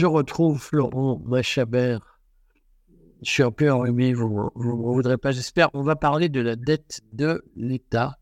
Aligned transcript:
je 0.00 0.06
retrouve 0.06 0.58
Florent 0.58 1.20
Machabert. 1.26 2.18
Je 3.20 3.30
suis 3.30 3.42
un 3.42 3.50
peu 3.50 3.70
enrhumé, 3.70 4.14
vous 4.14 4.50
ne 4.56 4.94
voudrez 4.94 5.18
pas, 5.18 5.30
j'espère. 5.30 5.68
On 5.74 5.82
va 5.82 5.94
parler 5.94 6.30
de 6.30 6.40
la 6.40 6.56
dette 6.56 7.02
de 7.12 7.44
l'État 7.54 8.18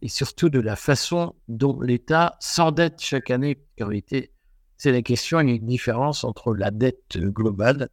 et 0.00 0.06
surtout 0.06 0.48
de 0.48 0.60
la 0.60 0.76
façon 0.76 1.34
dont 1.48 1.80
l'État 1.80 2.36
s'endette 2.38 3.00
chaque 3.00 3.32
année. 3.32 3.58
En 3.80 3.86
réalité, 3.86 4.32
c'est 4.76 4.92
la 4.92 5.02
question, 5.02 5.40
il 5.40 5.48
y 5.48 5.52
a 5.52 5.56
une 5.56 5.66
différence 5.66 6.22
entre 6.22 6.54
la 6.54 6.70
dette 6.70 7.18
globale 7.18 7.88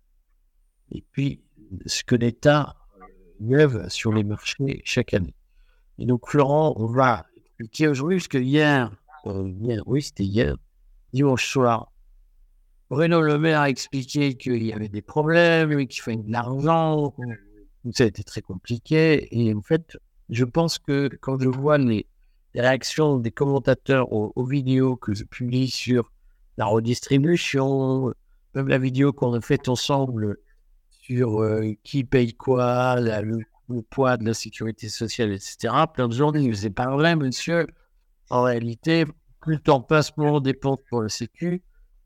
et 0.91 1.03
puis 1.11 1.41
ce 1.87 2.03
que 2.03 2.13
l'État 2.13 2.75
lève 3.39 3.89
sur 3.89 4.13
les 4.13 4.23
marchés 4.23 4.83
chaque 4.85 5.15
année. 5.15 5.33
Et 5.97 6.05
donc, 6.05 6.29
Florent, 6.29 6.75
on 6.77 6.85
va 6.85 7.25
expliquer 7.35 7.87
aujourd'hui, 7.87 8.17
parce 8.17 8.27
que 8.27 8.37
hier, 8.37 8.91
euh, 9.25 9.51
hier 9.59 9.81
oui, 9.87 10.03
c'était 10.03 10.25
hier, 10.25 10.55
dimanche 11.11 11.47
soir, 11.47 11.88
Bruno 12.89 13.21
Le 13.21 13.37
Maire 13.37 13.61
a 13.61 13.69
expliqué 13.69 14.33
qu'il 14.33 14.63
y 14.63 14.73
avait 14.73 14.89
des 14.89 15.03
problèmes, 15.03 15.85
qu'il 15.85 16.01
fallait 16.01 16.17
de 16.17 16.31
l'argent, 16.31 17.13
ça 17.93 18.03
a 18.03 18.07
été 18.07 18.23
très 18.23 18.41
compliqué. 18.41 19.27
Et 19.31 19.53
en 19.53 19.61
fait, 19.61 19.95
je 20.29 20.43
pense 20.43 20.79
que 20.79 21.07
quand 21.21 21.39
je 21.39 21.49
vois 21.49 21.77
les, 21.77 22.07
réactions 22.55 23.17
des 23.17 23.29
commentateurs 23.29 24.11
aux, 24.11 24.43
vidéos 24.43 24.95
que 24.95 25.13
je 25.13 25.23
publie 25.23 25.69
sur 25.69 26.11
la 26.57 26.65
redistribution, 26.65 28.11
même 28.55 28.67
la 28.67 28.79
vidéo 28.79 29.13
qu'on 29.13 29.33
a 29.33 29.41
faite 29.41 29.69
ensemble 29.69 30.37
sur 30.89 31.43
euh, 31.43 31.73
qui 31.83 32.03
paye 32.03 32.33
quoi, 32.33 32.99
le, 32.99 33.45
poids 33.91 34.17
de 34.17 34.25
la 34.25 34.33
sécurité 34.33 34.89
sociale, 34.89 35.31
etc. 35.31 35.71
Plein 35.93 36.07
de 36.07 36.13
gens 36.15 36.31
disent 36.31 36.61
c'est 36.61 36.71
pas 36.71 36.89
vrai, 36.89 37.15
monsieur. 37.15 37.67
En 38.31 38.41
réalité, 38.41 39.05
plus 39.41 39.55
le 39.55 39.59
temps 39.59 39.81
passe, 39.81 40.17
moins 40.17 40.31
on 40.31 40.39
dépense 40.39 40.79
pour 40.89 41.03
la 41.03 41.09
sécu 41.09 41.61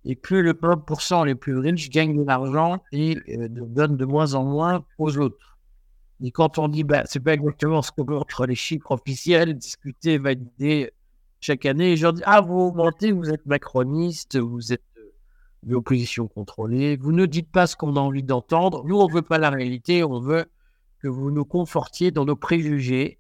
et 0.06 0.16
plus 0.16 0.42
le 0.42 0.54
1% 0.54 1.26
les 1.26 1.36
plus 1.36 1.58
riches 1.58 1.90
gagnent 1.90 2.18
de 2.18 2.24
l'argent 2.24 2.84
et 2.92 3.18
euh, 3.30 3.48
donnent 3.50 3.98
de 3.98 4.06
moins 4.06 4.34
en 4.34 4.44
moins 4.44 4.86
aux 4.98 5.18
autres. 5.18 5.58
Et 6.22 6.32
quand 6.32 6.58
on 6.58 6.68
dit, 6.68 6.84
bah, 6.84 7.04
c'est 7.06 7.20
pas 7.20 7.34
exactement 7.34 7.82
ce 7.82 7.92
que 7.92 8.02
montrent 8.02 8.46
les 8.46 8.56
chiffres 8.56 8.92
officiels, 8.92 9.58
discuter, 9.58 10.18
valider 10.18 10.92
chaque 11.40 11.66
année, 11.66 11.98
gens 11.98 12.14
disent, 12.14 12.24
ah, 12.26 12.42
vous 12.42 12.72
mentez, 12.72 13.12
vous 13.12 13.30
êtes 13.30 13.46
macroniste, 13.46 14.38
vous 14.38 14.72
êtes 14.72 14.84
euh, 14.98 15.14
de 15.64 15.74
l'opposition 15.74 16.28
contrôlée, 16.28 16.96
vous 16.96 17.12
ne 17.12 17.26
dites 17.26 17.52
pas 17.52 17.68
ce 17.68 17.76
qu'on 17.76 17.96
a 17.96 18.00
envie 18.00 18.24
d'entendre. 18.24 18.86
Nous, 18.86 18.98
on 18.98 19.08
veut 19.08 19.22
pas 19.22 19.38
la 19.38 19.50
réalité, 19.50 20.04
on 20.04 20.20
veut 20.20 20.46
que 21.00 21.08
vous 21.10 21.32
nous 21.32 21.44
confortiez 21.44 22.12
dans 22.12 22.24
nos 22.24 22.38
préjugés, 22.38 23.20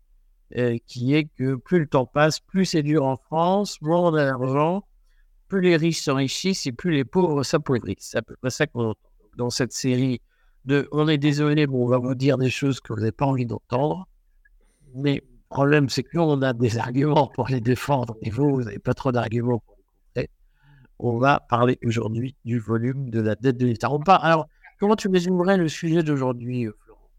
euh, 0.55 0.77
qui 0.85 1.13
est 1.15 1.25
que 1.37 1.55
plus 1.55 1.79
le 1.79 1.87
temps 1.87 2.05
passe, 2.05 2.39
plus 2.39 2.65
c'est 2.65 2.83
dur 2.83 3.05
en 3.05 3.17
France, 3.17 3.81
moins 3.81 3.99
on 3.99 4.13
a 4.13 4.23
d'argent, 4.23 4.85
plus 5.53 5.61
les 5.61 5.77
riches 5.77 6.01
s'enrichissent 6.01 6.65
et 6.65 6.71
plus 6.71 6.91
les 6.91 7.05
pauvres 7.05 7.43
s'appauvrissent. 7.43 7.97
C'est 7.99 8.17
à 8.17 8.21
peu 8.23 8.35
près 8.41 8.49
ça 8.49 8.65
qu'on 8.65 8.95
dans 9.37 9.51
cette 9.51 9.71
série 9.71 10.19
de 10.65 10.87
On 10.91 11.07
est 11.07 11.19
désolé, 11.19 11.67
bon, 11.67 11.85
on 11.85 11.87
va 11.87 11.99
vous 11.99 12.15
dire 12.15 12.39
des 12.39 12.49
choses 12.49 12.79
que 12.79 12.91
vous 12.91 12.99
n'avez 12.99 13.11
pas 13.11 13.27
envie 13.27 13.45
d'entendre. 13.45 14.07
Mais 14.95 15.15
le 15.23 15.49
problème, 15.49 15.89
c'est 15.89 16.01
que 16.01 16.17
on 16.17 16.41
a 16.41 16.53
des 16.53 16.79
arguments 16.79 17.27
pour 17.27 17.49
les 17.49 17.61
défendre 17.61 18.17
et 18.23 18.31
vous, 18.31 18.49
vous 18.49 18.63
n'avez 18.63 18.79
pas 18.79 18.95
trop 18.95 19.11
d'arguments 19.11 19.59
pour 19.59 19.77
les. 20.15 20.27
On 20.97 21.19
va 21.19 21.39
parler 21.39 21.77
aujourd'hui 21.85 22.35
du 22.45 22.57
volume 22.57 23.11
de 23.11 23.21
la 23.21 23.35
dette 23.35 23.57
de 23.57 23.67
l'État. 23.67 23.91
Alors, 24.07 24.47
comment 24.79 24.95
tu 24.95 25.07
résumerais 25.07 25.57
le 25.57 25.67
sujet 25.67 26.01
d'aujourd'hui, 26.01 26.65
euh, 26.65 26.75
Florent? 26.83 27.09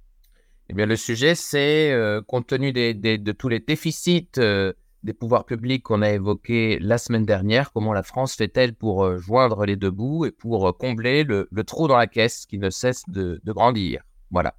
Eh 0.71 0.75
bien, 0.75 0.87
le 0.87 0.97
sujet, 0.97 1.37
c'est, 1.37 1.93
euh, 1.93 2.21
compte 2.21 2.49
tenu 2.49 2.73
de 2.73 3.33
tous 3.33 3.49
les 3.49 3.61
déficits 3.61 4.27
euh, 4.39 4.73
des 5.05 5.13
pouvoirs 5.13 5.45
publics 5.45 5.83
qu'on 5.83 6.03
a 6.03 6.11
évoqués 6.11 6.79
la 6.81 6.97
semaine 6.97 7.27
dernière, 7.27 7.73
comment 7.73 7.93
la 7.93 8.03
France 8.03 8.35
fait-elle 8.35 8.75
pour 8.75 9.05
euh, 9.05 9.19
joindre 9.19 9.67
les 9.67 9.77
deux 9.77 9.91
bouts 9.91 10.25
et 10.25 10.33
pour 10.33 10.67
euh, 10.67 10.73
combler 10.73 11.25
le, 11.25 11.47
trou 11.65 11.87
dans 11.89 11.97
la 11.99 12.07
caisse 12.07 12.47
qui 12.47 12.59
ne 12.59 12.71
cesse 12.71 13.03
de, 13.09 13.41
grandir? 13.45 14.03
Voilà. 14.31 14.55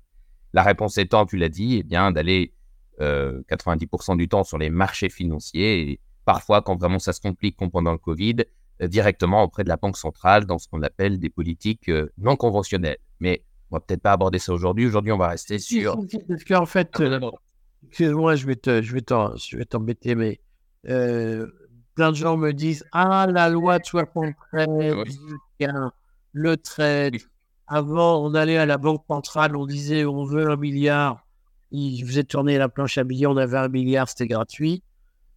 La 0.54 0.62
réponse 0.62 0.98
étant, 1.00 1.26
tu 1.26 1.36
l'as 1.36 1.50
dit, 1.50 1.78
eh 1.80 1.84
bien 1.84 2.12
d'aller 2.12 2.54
90% 3.00 3.02
euh, 3.02 4.16
du 4.16 4.30
temps 4.30 4.44
sur 4.44 4.60
les 4.60 4.70
marchés 4.70 5.10
financiers 5.10 5.90
et 5.90 6.00
parfois, 6.24 6.62
quand 6.62 6.78
vraiment 6.78 7.00
ça 7.00 7.12
se 7.12 7.20
complique, 7.20 7.58
comme 7.58 7.72
pendant 7.72 7.92
le 7.92 7.98
Covid, 7.98 8.46
directement 8.82 9.44
auprès 9.44 9.64
de 9.64 9.70
la 9.70 9.78
Banque 9.78 9.98
centrale 9.98 10.46
dans 10.46 10.60
ce 10.60 10.68
qu'on 10.68 10.82
appelle 10.84 11.20
des 11.20 11.30
politiques 11.30 11.90
non 12.18 12.36
conventionnelles. 12.36 12.98
Mais 13.20 13.44
on 13.72 13.78
va 13.78 13.80
peut-être 13.80 14.02
pas 14.02 14.12
aborder 14.12 14.40
ça 14.40 14.54
aujourd'hui. 14.54 14.86
Aujourd'hui, 14.86 15.12
on 15.12 15.18
va 15.18 15.30
rester 15.30 15.60
sur. 15.60 15.98
Parce 16.28 16.44
qu'en 16.44 16.66
fait, 16.66 17.02
Excuse-moi, 17.90 18.36
je 18.36 18.46
vais 18.46 18.56
te, 18.56 18.82
je 18.82 18.92
vais 19.58 19.66
t'embêter, 19.66 20.16
mais 20.16 20.40
euh, 20.90 21.48
plein 21.96 22.12
de 22.12 22.16
gens 22.16 22.38
me 22.38 22.52
disent 22.52 22.86
Ah, 22.92 23.28
la 23.30 23.50
loi 23.50 23.80
de 23.80 23.86
73, 23.86 24.96
le 26.34 26.58
trade. 26.58 27.16
Avant, 27.68 28.24
on 28.24 28.36
allait 28.36 28.58
à 28.58 28.66
la 28.66 28.78
banque 28.78 29.04
centrale, 29.08 29.56
on 29.56 29.66
disait 29.66 30.06
on 30.06 30.24
veut 30.24 30.50
un 30.52 30.56
milliard. 30.56 31.26
Ils 31.72 32.06
faisaient 32.06 32.24
tourner 32.24 32.58
la 32.58 32.70
planche 32.70 32.98
à 32.98 33.04
billets, 33.04 33.26
on 33.26 33.38
avait 33.38 33.58
un 33.58 33.70
milliard, 33.70 34.08
c'était 34.08 34.28
gratuit. 34.28 34.84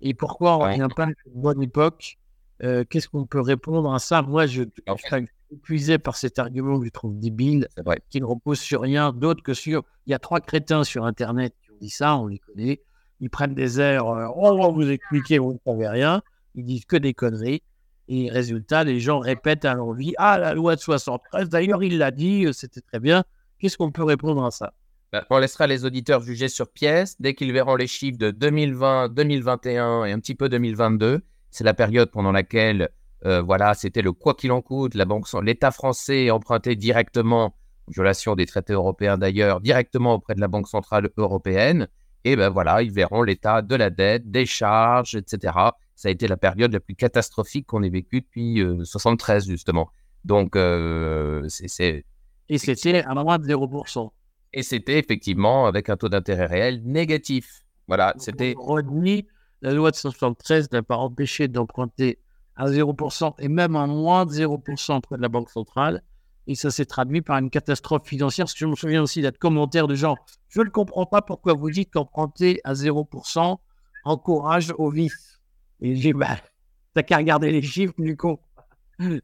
Et 0.00 0.14
pourquoi 0.14 0.58
on 0.58 0.66
ne 0.66 0.72
revient 0.72 0.88
pas 0.94 1.04
à 1.04 1.06
une 1.06 1.40
bonne 1.40 1.62
époque 1.62 2.18
euh, 2.62 2.84
Qu'est-ce 2.88 3.08
qu'on 3.08 3.26
peut 3.26 3.40
répondre 3.40 3.92
à 3.92 3.98
ça? 3.98 4.22
Moi, 4.22 4.46
je, 4.46 4.62
suis 4.62 5.28
épuisé 5.50 5.98
par 5.98 6.16
cet 6.16 6.38
argument 6.38 6.78
que 6.78 6.84
je 6.84 6.90
trouve 6.90 7.18
débile, 7.18 7.68
qui 8.10 8.20
ne 8.20 8.26
repose 8.26 8.60
sur 8.60 8.82
rien 8.82 9.12
d'autre 9.12 9.42
que 9.42 9.54
sur. 9.54 9.84
Il 10.06 10.10
y 10.10 10.14
a 10.14 10.18
trois 10.18 10.40
crétins 10.40 10.84
sur 10.84 11.06
Internet 11.06 11.54
dit 11.78 11.90
ça, 11.90 12.16
on 12.16 12.26
les 12.26 12.38
connaît. 12.38 12.82
Ils 13.20 13.30
prennent 13.30 13.54
des 13.54 13.80
airs, 13.80 14.06
euh, 14.06 14.28
on 14.36 14.56
va 14.56 14.68
vous 14.68 14.90
expliquer, 14.90 15.38
vous 15.38 15.54
ne 15.54 15.58
savez 15.64 15.88
rien. 15.88 16.22
Ils 16.54 16.64
disent 16.64 16.84
que 16.84 16.96
des 16.96 17.14
conneries. 17.14 17.62
Et 18.08 18.30
résultat, 18.30 18.84
les 18.84 19.00
gens 19.00 19.18
répètent 19.18 19.64
à 19.64 19.74
l'envie 19.74 20.14
Ah, 20.16 20.38
la 20.38 20.54
loi 20.54 20.76
de 20.76 20.80
73, 20.80 21.48
d'ailleurs, 21.48 21.82
il 21.82 21.98
l'a 21.98 22.10
dit, 22.10 22.46
euh, 22.46 22.52
c'était 22.52 22.80
très 22.80 23.00
bien. 23.00 23.24
Qu'est-ce 23.58 23.76
qu'on 23.76 23.90
peut 23.90 24.04
répondre 24.04 24.44
à 24.44 24.50
ça? 24.50 24.72
Bah, 25.12 25.26
On 25.30 25.38
laissera 25.38 25.66
les 25.66 25.84
auditeurs 25.84 26.22
juger 26.22 26.48
sur 26.48 26.70
pièce. 26.70 27.20
Dès 27.20 27.34
qu'ils 27.34 27.52
verront 27.52 27.76
les 27.76 27.86
chiffres 27.86 28.18
de 28.18 28.30
2020, 28.30 29.10
2021 29.10 30.04
et 30.04 30.12
un 30.12 30.20
petit 30.20 30.34
peu 30.34 30.48
2022, 30.48 31.20
c'est 31.50 31.64
la 31.64 31.74
période 31.74 32.10
pendant 32.10 32.32
laquelle 32.32 32.90
euh, 33.26 33.42
voilà, 33.42 33.74
c'était 33.74 34.02
le 34.02 34.12
quoi 34.12 34.34
qu'il 34.34 34.52
en 34.52 34.62
coûte. 34.62 34.94
La 34.94 35.04
banque, 35.04 35.26
l'État 35.42 35.70
français 35.70 36.30
empruntait 36.30 36.76
directement 36.76 37.56
violation 37.90 38.34
des 38.34 38.46
traités 38.46 38.72
européens 38.72 39.18
d'ailleurs, 39.18 39.60
directement 39.60 40.14
auprès 40.14 40.34
de 40.34 40.40
la 40.40 40.48
Banque 40.48 40.68
Centrale 40.68 41.10
Européenne. 41.16 41.88
Et 42.24 42.36
ben 42.36 42.50
voilà, 42.50 42.82
ils 42.82 42.92
verront 42.92 43.22
l'état 43.22 43.62
de 43.62 43.74
la 43.74 43.90
dette, 43.90 44.30
des 44.30 44.46
charges, 44.46 45.14
etc. 45.14 45.54
Ça 45.94 46.08
a 46.08 46.10
été 46.10 46.28
la 46.28 46.36
période 46.36 46.72
la 46.72 46.80
plus 46.80 46.94
catastrophique 46.94 47.66
qu'on 47.66 47.82
ait 47.82 47.88
vécue 47.88 48.20
depuis 48.20 48.54
1973, 48.62 49.46
euh, 49.46 49.50
justement. 49.50 49.90
Donc, 50.24 50.56
euh, 50.56 51.44
c'est. 51.48 52.04
Et 52.48 52.58
c'était 52.58 53.02
à 53.02 53.14
moins 53.14 53.38
de 53.38 53.46
0%. 53.46 54.10
Et 54.52 54.62
c'était 54.62 54.98
effectivement 54.98 55.66
avec 55.66 55.88
un 55.90 55.96
taux 55.96 56.08
d'intérêt 56.08 56.46
réel 56.46 56.82
négatif. 56.84 57.62
Voilà, 57.86 58.14
c'était. 58.18 58.54
la 58.58 59.72
loi 59.72 59.90
de 59.90 59.96
1973 59.96 60.72
n'a 60.72 60.82
pas 60.82 60.96
empêché 60.96 61.48
d'emprunter 61.48 62.18
à 62.56 62.66
0% 62.66 63.34
et 63.38 63.48
même 63.48 63.76
à 63.76 63.86
moins 63.86 64.26
de 64.26 64.32
0% 64.32 64.96
auprès 64.96 65.16
de 65.16 65.22
la 65.22 65.28
Banque 65.28 65.50
centrale. 65.50 66.02
Et 66.48 66.54
ça 66.54 66.70
s'est 66.70 66.86
traduit 66.86 67.20
par 67.20 67.36
une 67.38 67.50
catastrophe 67.50 68.06
financière. 68.06 68.46
Je 68.46 68.64
me 68.64 68.74
souviens 68.74 69.02
aussi 69.02 69.20
d'être 69.20 69.38
commentaires 69.38 69.86
de 69.86 69.94
gens 69.94 70.16
Je 70.48 70.62
ne 70.62 70.70
comprends 70.70 71.04
pas 71.04 71.20
pourquoi 71.20 71.52
vous 71.52 71.70
dites 71.70 71.90
qu'emprunter 71.92 72.60
à 72.64 72.72
0% 72.72 73.58
encourage 74.04 74.72
au 74.78 74.90
vice. 74.90 75.40
Et 75.80 75.94
j'ai 75.94 76.14
bah, 76.14 76.38
T'as 76.94 77.02
qu'à 77.02 77.18
regarder 77.18 77.52
les 77.52 77.60
chiffres, 77.60 77.94
du 77.98 78.16
coup. 78.16 78.38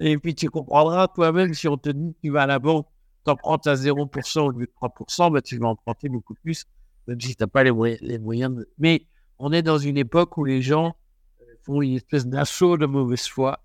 Et 0.00 0.18
puis 0.18 0.34
tu 0.34 0.50
comprendras 0.50 1.08
toi-même 1.08 1.54
si 1.54 1.66
on 1.66 1.78
te 1.78 1.88
dit 1.88 2.12
que 2.12 2.18
tu 2.22 2.30
vas 2.30 2.42
à 2.42 2.46
la 2.46 2.58
banque, 2.58 2.86
t'empruntes 3.24 3.66
à 3.66 3.74
0% 3.74 4.40
au 4.40 4.50
lieu 4.50 4.66
de 4.66 4.72
3%, 4.80 5.32
bah, 5.32 5.40
tu 5.40 5.58
vas 5.58 5.68
emprunter 5.68 6.10
beaucoup 6.10 6.34
plus, 6.34 6.66
même 7.08 7.20
si 7.20 7.34
tu 7.34 7.42
n'as 7.42 7.46
pas 7.46 7.64
les, 7.64 7.72
les 8.02 8.18
moyens 8.18 8.54
de... 8.54 8.68
Mais 8.78 9.06
on 9.38 9.50
est 9.50 9.62
dans 9.62 9.78
une 9.78 9.96
époque 9.96 10.36
où 10.36 10.44
les 10.44 10.60
gens 10.62 10.94
font 11.62 11.80
une 11.80 11.94
espèce 11.94 12.26
d'assaut 12.26 12.76
de 12.76 12.86
mauvaise 12.86 13.26
foi 13.26 13.63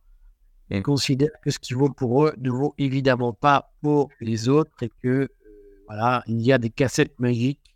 et 0.70 0.82
considèrent 0.82 1.40
que 1.44 1.52
ce 1.52 1.60
qui 1.60 1.74
vaut 1.74 1.90
pour 1.90 2.26
eux 2.26 2.34
ne 2.38 2.50
vaut 2.50 2.74
évidemment 2.78 3.34
pas 3.34 3.74
pour 3.82 4.10
les 4.22 4.50
autres 4.50 4.72
et 4.82 4.90
que 5.02 5.08
euh, 5.08 5.28
voilà, 5.88 6.24
il 6.28 6.42
y 6.42 6.52
a 6.52 6.58
des 6.58 6.70
cassettes 6.70 7.20
magiques, 7.20 7.76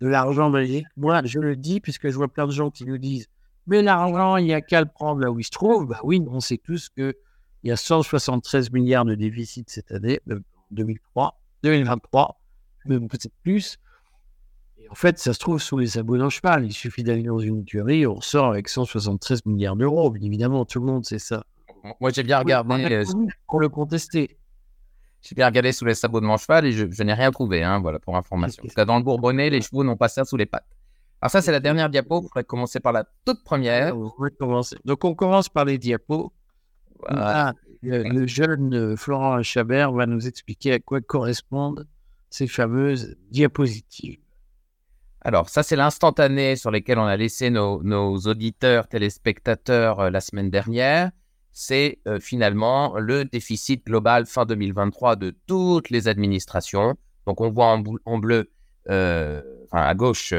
de 0.00 0.08
l'argent 0.08 0.50
magique. 0.50 0.86
Moi, 0.96 1.22
je 1.24 1.38
le 1.38 1.54
dis 1.54 1.80
puisque 1.80 2.08
je 2.08 2.16
vois 2.16 2.28
plein 2.28 2.46
de 2.46 2.52
gens 2.52 2.70
qui 2.70 2.84
nous 2.84 2.98
disent 2.98 3.28
mais 3.66 3.82
l'argent, 3.82 4.36
il 4.36 4.46
n'y 4.46 4.54
a 4.54 4.60
qu'à 4.60 4.80
le 4.80 4.88
prendre 4.88 5.20
là 5.20 5.30
où 5.30 5.38
il 5.38 5.44
se 5.44 5.50
trouve. 5.50 5.86
Bah 5.86 6.00
oui, 6.02 6.22
on 6.28 6.40
sait 6.40 6.58
tous 6.58 6.88
qu'il 6.88 7.14
y 7.62 7.70
a 7.70 7.76
173 7.76 8.72
milliards 8.72 9.04
de 9.04 9.14
déficit 9.14 9.70
cette 9.70 9.92
année, 9.92 10.20
2003, 10.72 11.40
2023, 11.62 12.40
même 12.86 13.08
peut-être 13.08 13.34
plus. 13.42 13.78
Et 14.78 14.88
en 14.88 14.94
fait, 14.94 15.18
ça 15.18 15.32
se 15.32 15.38
trouve 15.38 15.60
sous 15.60 15.78
les 15.78 15.86
sabots 15.86 16.18
d'un 16.18 16.28
cheval. 16.28 16.64
Il 16.64 16.72
suffit 16.72 17.04
d'aller 17.04 17.22
dans 17.22 17.38
une 17.38 17.64
tuerie, 17.64 18.06
on 18.06 18.20
sort 18.20 18.46
avec 18.46 18.68
173 18.68 19.46
milliards 19.46 19.76
d'euros. 19.76 20.10
Bien 20.10 20.26
évidemment, 20.26 20.64
tout 20.64 20.80
le 20.80 20.86
monde 20.86 21.04
sait 21.04 21.20
ça. 21.20 21.44
Moi, 22.00 22.10
j'ai 22.10 22.22
bien 22.22 22.38
regardé. 22.38 22.84
Euh, 22.92 23.04
pour 23.48 23.60
le 23.60 23.68
contester. 23.68 24.38
J'ai 25.20 25.34
bien 25.34 25.46
regardé 25.46 25.72
sous 25.72 25.84
les 25.84 25.94
sabots 25.94 26.20
de 26.20 26.26
mon 26.26 26.36
cheval 26.36 26.66
et 26.66 26.72
je, 26.72 27.02
n'ai 27.02 27.14
rien 27.14 27.30
trouvé, 27.30 27.62
hein, 27.62 27.78
voilà, 27.80 28.00
pour 28.00 28.16
information. 28.16 28.62
Parce 28.62 28.74
que 28.74 28.82
dans 28.82 28.96
le 28.96 29.04
Bourbonnais, 29.04 29.50
les 29.50 29.60
chevaux 29.60 29.84
n'ont 29.84 29.96
pas 29.96 30.08
ça 30.08 30.24
sous 30.24 30.36
les 30.36 30.46
pattes. 30.46 30.66
Alors 31.20 31.30
ça, 31.30 31.40
c'est 31.40 31.52
la 31.52 31.60
dernière 31.60 31.88
diapo. 31.88 32.16
On 32.16 32.22
pourrait 32.22 32.42
commencer 32.42 32.80
par 32.80 32.92
la 32.92 33.04
toute 33.24 33.44
première. 33.44 33.94
Donc 34.84 35.04
on 35.04 35.14
commence 35.14 35.48
par 35.48 35.64
les 35.64 35.78
diapos. 35.78 36.32
le, 37.08 38.26
jeune 38.26 38.96
Florent 38.96 39.40
Chabert 39.44 39.92
va 39.92 40.06
nous 40.06 40.26
expliquer 40.26 40.72
à 40.72 40.78
quoi 40.80 41.00
correspondent 41.00 41.86
ces 42.28 42.48
fameuses 42.48 43.16
diapositives. 43.30 44.18
Alors, 45.20 45.48
ça, 45.48 45.62
c'est 45.62 45.76
l'instantané 45.76 46.56
sur 46.56 46.72
lequel 46.72 46.98
on 46.98 47.04
a 47.04 47.16
laissé 47.16 47.50
nos, 47.50 48.18
auditeurs, 48.18 48.88
téléspectateurs 48.88 50.10
la 50.10 50.20
semaine 50.20 50.50
dernière. 50.50 51.12
C'est 51.52 51.98
finalement 52.20 52.98
le 52.98 53.24
déficit 53.24 53.84
global 53.84 54.26
fin 54.26 54.46
2023 54.46 55.16
de 55.16 55.34
toutes 55.46 55.90
les 55.90 56.08
administrations. 56.08 56.96
Donc, 57.26 57.40
on 57.40 57.50
voit 57.50 57.78
en, 58.06 58.18
bleu, 58.18 58.50
à 58.88 59.94
gauche, 59.94 60.32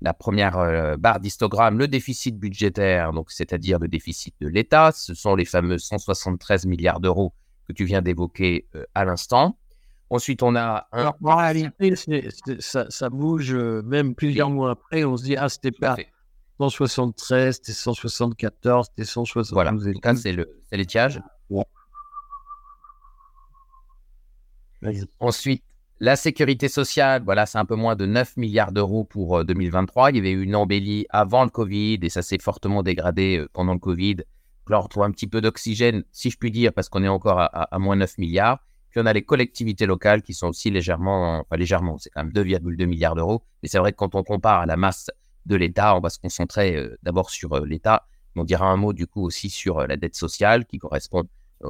la 0.00 0.12
première 0.12 0.96
barre 0.98 1.20
d'histogramme, 1.20 1.78
le 1.78 1.86
déficit 1.86 2.36
budgétaire, 2.36 3.12
donc 3.12 3.30
c'est-à-dire 3.30 3.78
le 3.78 3.86
déficit 3.86 4.34
de 4.40 4.48
l'État. 4.48 4.90
Ce 4.92 5.14
sont 5.14 5.36
les 5.36 5.44
fameux 5.44 5.78
173 5.78 6.66
milliards 6.66 7.00
d'euros 7.00 7.32
que 7.68 7.72
tu 7.72 7.84
viens 7.84 8.02
d'évoquer 8.02 8.66
à 8.94 9.04
l'instant. 9.04 9.56
Ensuite, 10.10 10.42
on 10.42 10.54
a 10.54 10.86
un. 10.92 11.12
en 11.22 11.36
réalité, 11.36 11.94
ça, 12.60 13.10
bouge 13.10 13.52
euh, 13.54 13.82
même 13.82 14.14
plusieurs 14.14 14.50
mois 14.50 14.72
après. 14.72 15.04
On 15.04 15.16
se 15.16 15.24
dit, 15.24 15.36
ah, 15.36 15.48
c'était 15.48 15.72
pas 15.72 15.96
173, 16.58 17.56
c'était 17.56 17.72
174, 17.72 18.86
c'était 18.86 19.04
172. 19.04 19.52
Voilà, 19.52 19.72
c'est 20.16 20.32
le, 20.32 20.60
l'étiage. 20.72 21.20
Ensuite, 25.18 25.62
la 26.00 26.16
sécurité 26.16 26.68
sociale, 26.68 27.22
voilà, 27.24 27.46
c'est 27.46 27.58
un 27.58 27.64
peu 27.64 27.76
moins 27.76 27.96
de 27.96 28.04
9 28.06 28.36
milliards 28.36 28.72
d'euros 28.72 29.04
pour 29.04 29.44
2023. 29.44 30.06
Euh, 30.06 30.10
Il 30.10 30.16
y 30.16 30.18
avait 30.18 30.32
eu 30.32 30.42
une 30.42 30.56
embellie 30.56 31.06
avant 31.08 31.44
le 31.44 31.50
Covid 31.50 31.98
et 32.02 32.08
ça 32.08 32.22
s'est 32.22 32.38
fortement 32.40 32.82
dégradé 32.82 33.38
euh, 33.38 33.48
pendant 33.52 33.72
le 33.72 33.78
Covid. 33.78 34.16
Là, 34.68 34.78
on 34.78 34.82
retrouve 34.82 35.04
un 35.04 35.10
petit 35.10 35.26
peu 35.26 35.40
d'oxygène, 35.40 36.04
si 36.10 36.30
je 36.30 36.36
puis 36.36 36.50
dire, 36.50 36.72
parce 36.72 36.88
qu'on 36.88 37.02
est 37.02 37.08
encore 37.08 37.40
à, 37.40 37.46
à 37.46 37.78
moins 37.78 37.96
9 37.96 38.18
milliards. 38.18 38.58
Puis 38.90 39.00
on 39.00 39.06
a 39.06 39.12
les 39.12 39.22
collectivités 39.22 39.86
locales 39.86 40.22
qui 40.22 40.34
sont 40.34 40.48
aussi 40.48 40.70
légèrement, 40.70 41.40
enfin 41.40 41.56
légèrement, 41.56 41.98
c'est 41.98 42.10
quand 42.10 42.24
même 42.24 42.32
2,2 42.32 42.86
milliards 42.86 43.14
d'euros. 43.14 43.42
Mais 43.62 43.68
c'est 43.68 43.78
vrai 43.78 43.92
que 43.92 43.96
quand 43.96 44.14
on 44.14 44.22
compare 44.22 44.60
à 44.60 44.66
la 44.66 44.76
masse 44.76 45.10
de 45.46 45.56
l'État, 45.56 45.96
on 45.96 46.00
va 46.00 46.10
se 46.10 46.18
concentrer 46.18 46.76
euh, 46.76 46.96
d'abord 47.02 47.30
sur 47.30 47.52
euh, 47.52 47.66
l'État. 47.66 48.06
On 48.36 48.44
dira 48.44 48.66
un 48.66 48.76
mot 48.76 48.92
du 48.92 49.06
coup 49.06 49.22
aussi 49.22 49.50
sur 49.50 49.78
euh, 49.78 49.86
la 49.86 49.96
dette 49.96 50.16
sociale 50.16 50.66
qui 50.66 50.78
correspond 50.78 51.24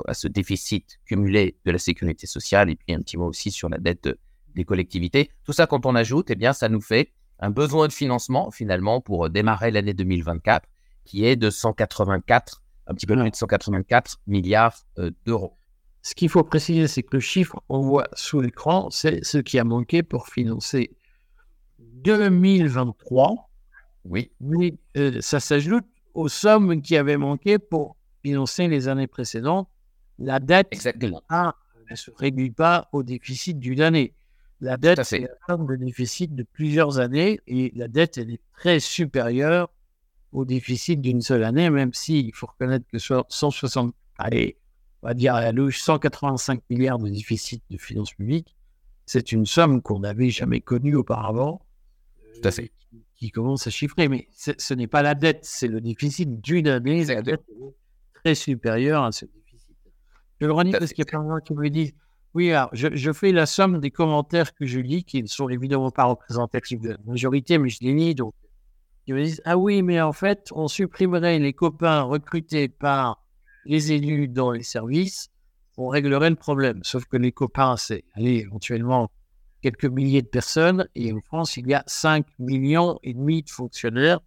à 0.06 0.15
ce 0.15 0.26
déficit 0.26 0.99
cumulé 1.05 1.56
de 1.65 1.71
la 1.71 1.79
sécurité 1.79 2.26
sociale 2.26 2.71
et 2.71 2.75
puis 2.75 2.94
un 2.94 3.00
petit 3.00 3.17
mot 3.17 3.26
aussi 3.26 3.50
sur 3.50 3.69
la 3.69 3.79
dette 3.79 4.09
des 4.55 4.65
collectivités. 4.65 5.31
Tout 5.44 5.53
ça, 5.53 5.67
quand 5.67 5.87
on 5.87 5.94
ajoute, 5.94 6.31
eh 6.31 6.35
bien, 6.35 6.53
ça 6.53 6.69
nous 6.69 6.81
fait 6.81 7.12
un 7.38 7.50
besoin 7.50 7.87
de 7.87 7.93
financement 7.93 8.50
finalement 8.50 9.00
pour 9.00 9.31
démarrer 9.31 9.71
l'année 9.71 9.94
2024 9.94 10.67
qui 11.05 11.27
est 11.27 11.37
de 11.37 11.50
184, 11.50 12.62
un 12.87 12.94
petit 12.94 13.06
peu 13.06 13.15
plus 13.15 13.31
de 13.31 13.37
184 13.37 14.20
milliards 14.27 14.75
d'euros. 15.27 15.56
Ce 16.03 16.15
qu'il 16.15 16.29
faut 16.29 16.43
préciser, 16.43 16.88
c'est 16.88 17.03
que 17.03 17.17
le 17.17 17.20
chiffre 17.20 17.62
qu'on 17.69 17.81
voit 17.81 18.09
sous 18.15 18.41
l'écran, 18.41 18.91
c'est 18.91 19.23
ce 19.23 19.38
qui 19.38 19.59
a 19.59 19.65
manqué 19.65 20.03
pour 20.03 20.29
financer 20.29 20.97
2023. 21.79 23.49
Oui. 24.05 24.31
Mais 24.41 24.75
euh, 24.97 25.21
ça 25.21 25.41
s'ajoute 25.41 25.85
aux 26.15 26.29
sommes 26.29 26.83
qui 26.83 26.97
avaient 26.97 27.17
manqué 27.17 27.59
pour 27.59 27.97
financer 28.23 28.69
les 28.69 28.89
années 28.89 29.06
précédentes. 29.06 29.69
La 30.19 30.39
dette 30.41 30.73
ne 31.01 31.97
se 31.97 32.11
réduit 32.17 32.51
pas 32.51 32.89
au 32.93 33.03
déficit 33.03 33.59
d'une 33.59 33.81
année. 33.81 34.15
La 34.61 34.77
dette, 34.77 35.03
c'est 35.03 35.21
la 35.21 35.29
somme 35.49 35.67
de 35.67 35.77
déficit 35.77 36.35
de 36.35 36.43
plusieurs 36.43 36.99
années 36.99 37.41
et 37.47 37.73
la 37.75 37.89
dette, 37.89 38.19
elle 38.19 38.31
est 38.31 38.41
très 38.56 38.81
supérieure 38.81 39.69
au 40.33 40.45
déficit 40.45 41.01
d'une 41.01 41.21
seule 41.21 41.45
année, 41.45 41.71
même 41.71 41.93
s'il 41.93 42.35
faut 42.35 42.47
reconnaître 42.47 42.87
que 42.91 42.99
160, 42.99 43.95
allez, 44.19 44.56
on 45.03 45.09
va 45.09 45.15
dire 45.15 45.35
à 45.35 45.41
la 45.43 45.53
louche, 45.53 45.81
185 45.81 46.62
milliards 46.71 46.99
de 46.99 47.09
déficit 47.09 47.62
de 47.71 47.77
finances 47.77 48.15
publiques. 48.15 48.56
C'est 49.06 49.33
une 49.33 49.45
somme 49.45 49.83
qu'on 49.83 50.01
n'avait 50.01 50.31
jamais 50.31 50.61
connue 50.61 50.97
auparavant. 50.97 51.61
Tout 52.35 52.49
à 52.49 52.51
fait. 52.51 52.73
Euh, 52.95 52.99
qui, 53.17 53.31
commence 53.31 53.67
à 53.67 53.71
chiffrer. 53.71 54.09
Mais 54.09 54.29
ce 54.33 54.75
n'est 54.75 54.87
pas 54.87 55.03
la 55.03 55.15
dette, 55.15 55.41
c'est 55.43 55.69
le 55.69 55.81
déficit 55.81 56.41
d'une 56.41 56.69
année. 56.69 57.05
La 57.05 57.23
dette 57.23 57.43
très 58.15 58.35
supérieure 58.35 59.05
à 59.05 59.13
ce 59.13 59.25
déficit. 59.27 59.77
Je 60.41 60.47
le 60.47 60.53
redis 60.53 60.73
parce 60.73 60.93
qu'il 60.93 60.99
y 60.99 61.03
a 61.03 61.11
plein 61.11 61.23
de 61.23 61.29
gens 61.29 61.41
qui 61.45 61.55
me 61.55 61.69
disent 61.69 61.95
oui, 62.35 62.51
alors, 62.51 62.71
je, 62.73 63.13
fais 63.13 63.31
la 63.31 63.47
somme 63.47 63.79
des 63.79 63.93
commentaires 63.93 64.55
que 64.55 64.67
je 64.67 64.81
lis, 64.81 65.05
qui 65.05 65.23
ne 65.23 65.29
sont 65.29 65.49
évidemment 65.49 65.93
pas 65.93 66.05
représentatifs 66.05 66.81
de 66.81 66.91
la 66.91 66.97
majorité, 67.07 67.59
mais 67.59 67.69
je 67.69 67.79
les 67.81 67.95
lis. 67.95 68.17
Donc, 68.17 68.35
ils 69.07 69.15
me 69.15 69.23
disent 69.23 69.41
Ah 69.45 69.57
oui, 69.57 69.83
mais 69.83 70.01
en 70.01 70.13
fait, 70.13 70.49
on 70.51 70.67
supprimerait 70.67 71.39
les 71.39 71.53
copains 71.53 72.03
recrutés 72.03 72.69
par 72.69 73.23
les 73.67 73.93
élus 73.93 74.27
dans 74.27 74.51
les 74.51 74.65
services, 74.65 75.31
on 75.77 75.89
réglerait 75.89 76.31
le 76.31 76.37
problème. 76.37 76.81
Sauf 76.83 77.05
que 77.05 77.17
les 77.17 77.31
copains, 77.31 77.77
c'est 77.77 78.05
éventuellement 78.17 79.11
quelques 79.65 79.87
milliers 79.87 80.21
de 80.21 80.27
personnes. 80.27 80.87
Et 80.95 81.11
en 81.11 81.21
France, 81.23 81.57
il 81.57 81.67
y 81.67 81.73
a 81.73 81.83
5 81.87 82.27
millions 82.39 82.99
et 83.03 83.15
demi 83.15 83.43
de 83.43 83.49
fonctionnaires. 83.49 84.21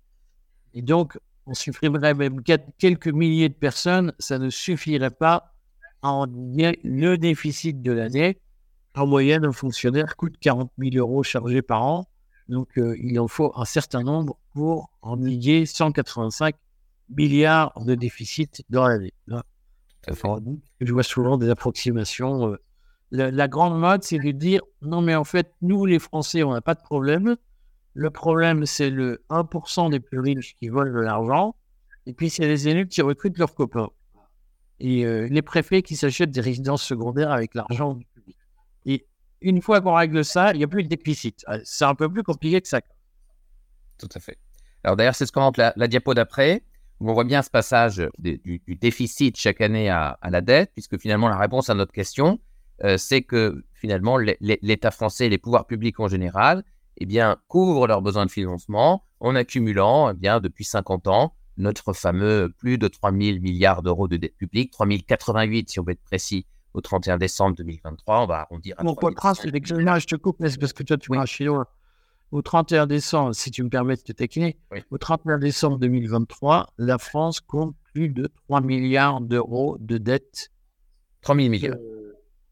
Et 0.73 0.81
donc, 0.81 1.19
on 1.45 1.53
supprimerait 1.53 2.15
même 2.15 2.41
quelques 2.79 3.07
milliers 3.07 3.49
de 3.49 3.53
personnes. 3.53 4.13
Ça 4.17 4.39
ne 4.39 4.49
suffirait 4.49 5.11
pas 5.11 5.53
à 6.01 6.09
endiguer 6.09 6.79
le 6.83 7.17
déficit 7.17 7.83
de 7.83 7.91
l'année. 7.91 8.39
En 8.95 9.05
moyenne, 9.05 9.45
un 9.45 9.51
fonctionnaire 9.51 10.15
coûte 10.15 10.37
40 10.41 10.71
000 10.79 10.95
euros 10.95 11.21
chargés 11.21 11.61
par 11.61 11.83
an. 11.83 12.07
Donc, 12.49 12.75
euh, 12.79 12.97
il 12.99 13.19
en 13.19 13.27
faut 13.27 13.53
un 13.55 13.65
certain 13.65 14.01
nombre 14.01 14.39
pour 14.55 14.89
endiguer 15.03 15.67
185 15.67 16.55
milliards 17.09 17.79
de 17.85 17.93
déficit 17.93 18.63
dans 18.69 18.87
l'année. 18.87 19.13
Je 20.81 20.91
vois 20.91 21.03
souvent 21.03 21.37
des 21.37 21.49
approximations. 21.49 22.53
Euh, 22.53 22.57
la, 23.11 23.47
grande 23.47 23.79
mode, 23.79 24.03
c'est 24.03 24.19
de 24.19 24.31
dire 24.31 24.61
non, 24.81 25.01
mais 25.01 25.15
en 25.15 25.23
fait, 25.23 25.53
nous, 25.61 25.85
les 25.85 25.99
Français, 25.99 26.43
on 26.43 26.53
n'a 26.53 26.61
pas 26.61 26.75
de 26.75 26.81
problème. 26.81 27.37
Le 27.93 28.09
problème, 28.09 28.65
c'est 28.65 28.89
le 28.89 29.23
1% 29.29 29.89
des 29.89 29.99
plus 29.99 30.19
riches 30.19 30.55
qui 30.55 30.67
volent 30.67 30.93
de 30.93 30.99
l'argent. 30.99 31.55
Et 32.05 32.13
puis, 32.13 32.29
c'est 32.29 32.47
les 32.47 32.67
élus 32.67 32.87
qui 32.87 33.01
recrutent 33.01 33.37
leurs 33.37 33.55
copains. 33.55 33.89
Et 34.79 35.05
euh, 35.05 35.27
les 35.29 35.41
préfets 35.41 35.81
qui 35.81 35.95
s'achètent 35.95 36.31
des 36.31 36.41
résidences 36.41 36.83
secondaires 36.83 37.31
avec 37.31 37.55
l'argent 37.55 37.95
du 37.95 38.05
public. 38.05 38.37
Et 38.85 39.07
une 39.41 39.61
fois 39.61 39.81
qu'on 39.81 39.93
règle 39.93 40.23
ça, 40.23 40.51
il 40.53 40.57
n'y 40.57 40.63
a 40.63 40.67
plus 40.67 40.83
de 40.83 40.89
déficit. 40.89 41.43
Euh, 41.49 41.59
c'est 41.63 41.85
un 41.85 41.95
peu 41.95 42.11
plus 42.11 42.23
compliqué 42.23 42.61
que 42.61 42.67
ça. 42.67 42.81
Tout 43.97 44.09
à 44.13 44.19
fait. 44.19 44.37
Alors 44.83 44.95
d'ailleurs, 44.95 45.15
c'est 45.15 45.25
ce 45.25 45.31
qu'on 45.31 45.41
montre 45.41 45.73
la 45.75 45.87
diapo 45.87 46.13
d'après 46.13 46.63
on 46.99 47.13
voit 47.13 47.23
bien 47.23 47.41
ce 47.41 47.49
passage 47.49 48.01
du, 48.17 48.61
déficit 48.67 49.37
chaque 49.37 49.61
année 49.61 49.89
à, 49.89 50.17
la 50.29 50.41
dette, 50.41 50.71
puisque 50.73 50.99
finalement 50.99 51.29
la 51.29 51.37
réponse 51.37 51.69
à 51.69 51.73
notre 51.73 51.91
question, 51.91 52.39
c'est 52.97 53.21
que 53.21 53.63
finalement 53.73 54.17
l'État 54.17 54.91
français 54.91 55.27
et 55.27 55.29
les 55.29 55.37
pouvoirs 55.37 55.65
publics 55.65 55.99
en 55.99 56.07
général 56.07 56.63
eh 56.97 57.05
bien, 57.05 57.37
couvrent 57.47 57.87
leurs 57.87 58.01
besoins 58.01 58.25
de 58.25 58.31
financement 58.31 59.03
en 59.19 59.35
accumulant 59.35 60.09
eh 60.09 60.13
bien, 60.13 60.39
depuis 60.39 60.65
50 60.65 61.07
ans 61.07 61.33
notre 61.57 61.93
fameux 61.93 62.53
plus 62.57 62.77
de 62.77 62.87
3 62.87 63.11
000 63.11 63.39
milliards 63.39 63.81
d'euros 63.81 64.07
de 64.07 64.17
dette 64.17 64.35
publique, 64.35 64.71
3 64.71 64.87
088 65.07 65.69
si 65.69 65.79
on 65.79 65.83
veut 65.83 65.93
être 65.93 66.03
précis, 66.03 66.45
au 66.73 66.81
31 66.81 67.17
décembre 67.17 67.55
2023. 67.55 68.23
On 68.23 68.27
va 68.27 68.41
arrondir 68.41 68.75
à 68.77 68.83
Mon 68.83 68.93
je 68.93 70.05
te 70.05 70.15
coupe, 70.15 70.37
parce 70.37 70.73
que 70.73 70.83
toi, 70.83 70.97
tu 70.97 71.11
oui. 71.11 71.17
chinois 71.25 71.67
au 72.31 72.41
31 72.41 72.87
décembre, 72.87 73.33
si 73.33 73.51
tu 73.51 73.63
me 73.63 73.69
permets 73.69 73.95
de 73.95 74.01
te 74.01 74.11
taquiner, 74.11 74.57
au 74.91 74.97
31 74.97 75.39
décembre 75.39 75.77
2023, 75.79 76.73
la 76.77 76.97
France 76.97 77.39
compte 77.39 77.73
plus 77.93 78.09
de 78.09 78.29
3 78.47 78.61
milliards 78.61 79.21
d'euros 79.21 79.77
de 79.79 79.97
dettes. 79.97 80.51
3 81.21 81.35
000 81.35 81.49
milliards. 81.49 81.77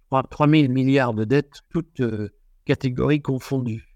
3, 0.10 0.48
000 0.48 0.72
milliards 0.72 1.14
de 1.14 1.24
dettes, 1.24 1.62
toutes 1.70 2.00
euh, 2.00 2.30
catégories 2.66 3.22
confondues. 3.22 3.96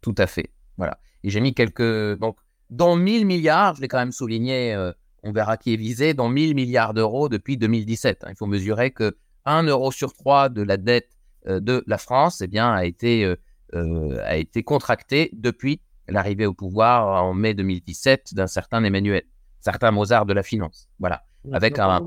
Tout 0.00 0.14
à 0.18 0.26
fait. 0.26 0.52
Voilà. 0.76 0.98
Et 1.22 1.30
j'ai 1.30 1.40
mis 1.40 1.54
quelques. 1.54 2.18
Donc, 2.18 2.36
dans 2.70 2.96
1000 2.96 3.26
milliards, 3.26 3.74
je 3.76 3.82
l'ai 3.82 3.88
quand 3.88 3.98
même 3.98 4.12
souligné, 4.12 4.74
euh, 4.74 4.92
on 5.22 5.32
verra 5.32 5.56
qui 5.56 5.74
est 5.74 5.76
visé, 5.76 6.14
dans 6.14 6.28
1000 6.28 6.54
milliards 6.54 6.94
d'euros 6.94 7.28
depuis 7.28 7.56
2017. 7.56 8.24
Hein. 8.24 8.28
il 8.30 8.36
faut 8.36 8.46
mesurer 8.46 8.90
que 8.90 9.16
1 9.44 9.64
euro 9.64 9.92
sur 9.92 10.14
3 10.14 10.48
de 10.48 10.62
la 10.62 10.76
dette 10.76 11.10
euh, 11.46 11.60
de 11.60 11.84
la 11.86 11.98
France 11.98 12.40
eh 12.40 12.46
bien, 12.46 12.72
a 12.72 12.84
été 12.84 13.34
a 13.74 14.36
été 14.36 14.62
contracté 14.62 15.30
depuis 15.32 15.80
l'arrivée 16.06 16.44
au 16.44 16.52
pouvoir 16.52 17.24
en 17.24 17.32
mai 17.32 17.54
2017 17.54 18.34
d'un 18.34 18.46
certain 18.46 18.84
Emmanuel, 18.84 19.22
certain 19.60 19.90
Mozart 19.90 20.26
de 20.26 20.34
la 20.34 20.42
finance. 20.42 20.90
Voilà. 20.98 21.22
Avec 21.52 21.78
un, 21.78 22.00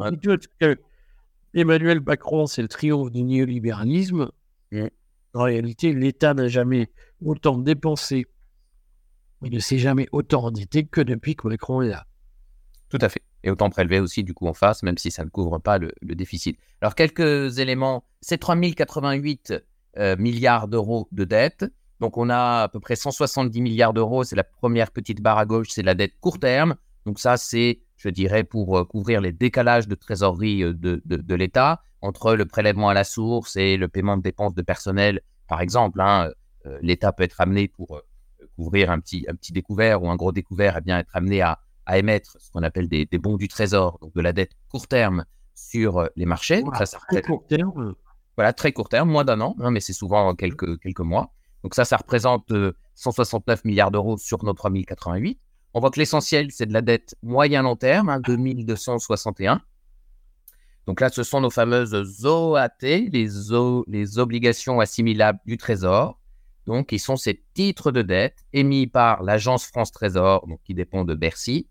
Emmanuel 1.55 2.01
Macron, 2.01 2.45
c'est 2.45 2.62
le 2.62 2.67
triomphe 2.67 3.12
du 3.12 3.24
néolibéralisme. 3.24 4.29
Mm. 4.71 4.88
En 5.33 5.43
réalité, 5.43 5.93
l'État 5.93 6.33
n'a 6.33 6.47
jamais 6.47 6.91
autant 7.24 7.57
dépensé. 7.57 8.27
Il 9.41 9.53
ne 9.53 9.59
s'est 9.59 9.77
jamais 9.77 10.07
autant 10.12 10.45
endetté 10.45 10.85
que 10.85 11.01
depuis 11.01 11.35
que 11.35 11.47
Macron 11.47 11.81
est 11.81 11.89
là. 11.89 12.05
Tout 12.89 13.00
à 13.01 13.09
fait. 13.09 13.21
Et 13.43 13.50
autant 13.50 13.69
prélever 13.69 14.00
aussi 14.00 14.24
du 14.24 14.33
coup 14.33 14.47
en 14.47 14.53
face, 14.53 14.83
même 14.83 14.97
si 14.97 15.12
ça 15.12 15.24
ne 15.24 15.29
couvre 15.29 15.59
pas 15.59 15.77
le, 15.77 15.91
le 16.01 16.15
déficit. 16.15 16.57
Alors 16.81 16.95
quelques 16.95 17.59
éléments. 17.59 18.05
C'est 18.21 18.38
3088 18.38 19.53
euh, 19.97 20.17
milliards 20.17 20.67
d'euros 20.67 21.07
de 21.12 21.24
dette. 21.24 21.65
Donc 22.00 22.17
on 22.17 22.29
a 22.29 22.63
à 22.63 22.67
peu 22.67 22.79
près 22.79 22.95
170 22.95 23.62
milliards 23.62 23.93
d'euros, 23.93 24.24
c'est 24.24 24.35
la 24.35 24.43
première 24.43 24.91
petite 24.91 25.21
barre 25.21 25.38
à 25.38 25.45
gauche, 25.45 25.69
c'est 25.69 25.83
la 25.83 25.95
dette 25.95 26.19
court 26.19 26.39
terme. 26.39 26.75
Donc 27.05 27.19
ça, 27.19 27.38
c'est, 27.38 27.79
je 28.05 28.09
dirais, 28.09 28.43
pour 28.43 28.88
couvrir 28.88 29.19
les 29.19 29.31
décalages 29.31 29.88
de 29.88 29.95
trésorerie 29.95 30.59
de, 30.59 31.01
de, 31.03 31.35
l'État 31.35 31.81
entre 32.01 32.35
le 32.35 32.45
prélèvement 32.45 32.89
à 32.89 32.93
la 32.93 33.03
source 33.03 33.55
et 33.55 33.77
le 33.77 33.88
paiement 33.88 34.15
de 34.15 34.21
dépenses 34.21 34.53
de 34.53 34.62
personnel, 34.62 35.21
par 35.47 35.59
exemple. 35.62 36.00
Hein, 36.00 36.29
L'État 36.81 37.12
peut 37.12 37.24
être 37.24 37.41
amené 37.41 37.67
pour 37.67 38.01
couvrir 38.55 38.91
un 38.91 39.00
petit, 39.00 39.25
un 39.27 39.35
petit 39.35 39.51
découvert 39.51 40.03
ou 40.03 40.09
un 40.09 40.15
gros 40.15 40.31
découvert, 40.31 40.75
et 40.75 40.79
eh 40.79 40.81
bien 40.81 41.00
être 41.00 41.15
amené 41.15 41.41
à, 41.41 41.59
à 41.85 41.97
émettre 41.97 42.38
ce 42.39 42.51
qu'on 42.51 42.63
appelle 42.63 42.88
des, 42.88 43.05
des, 43.05 43.17
bons 43.17 43.38
du 43.38 43.47
trésor, 43.47 43.97
donc 44.01 44.13
de 44.13 44.21
la 44.21 44.33
dette 44.33 44.51
court 44.69 44.88
terme 44.88 45.25
sur 45.55 46.07
les 46.15 46.25
marchés. 46.25 46.63
ça, 46.77 46.85
ça 46.85 47.00
très 47.09 47.21
court 47.21 47.45
terme. 47.47 47.95
Voilà, 48.38 48.53
très 48.53 48.71
court 48.71 48.89
terme, 48.89 49.09
moins 49.09 49.24
d'un 49.24 49.39
an, 49.41 49.55
hein, 49.59 49.71
mais 49.71 49.79
c'est 49.79 49.93
souvent 49.93 50.35
quelques, 50.35 50.79
quelques 50.79 51.00
mois. 51.00 51.31
Donc 51.63 51.74
ça, 51.74 51.85
ça 51.85 51.97
représente 51.97 52.51
169 52.95 53.65
milliards 53.65 53.91
d'euros 53.91 54.17
sur 54.17 54.43
nos 54.43 54.53
3088. 54.53 55.39
On 55.77 55.82
voit 55.82 55.91
que 55.91 56.00
l'essentiel, 56.00 56.51
c'est 56.51 56.67
de 56.67 56.72
la 56.72 56.82
dette 56.82 57.17
moyen-long 57.22 57.75
terme, 57.75 58.08
hein, 58.08 58.22
2261. 58.22 59.62
Donc 60.88 61.01
là, 61.01 61.10
ce 61.10 61.22
sont 61.22 61.41
nos 61.41 61.50
fameuses 61.50 61.94
OAT, 62.24 62.70
les, 62.82 64.17
obligations 64.17 64.79
assimilables 64.79 65.39
du 65.46 65.58
Trésor. 65.58 66.17
Donc, 66.65 66.94
ils 66.94 67.00
sont 67.00 67.17
ces 67.17 67.44
titres 67.53 67.91
de 67.91 68.03
dette 68.03 68.38
émis 68.53 68.88
par 68.88 69.22
l'agence 69.22 69.65
France 69.65 69.91
Trésor, 69.91 70.48
qui 70.63 70.75
dépend 70.75 71.03
de 71.03 71.13
Bercy, 71.13 71.67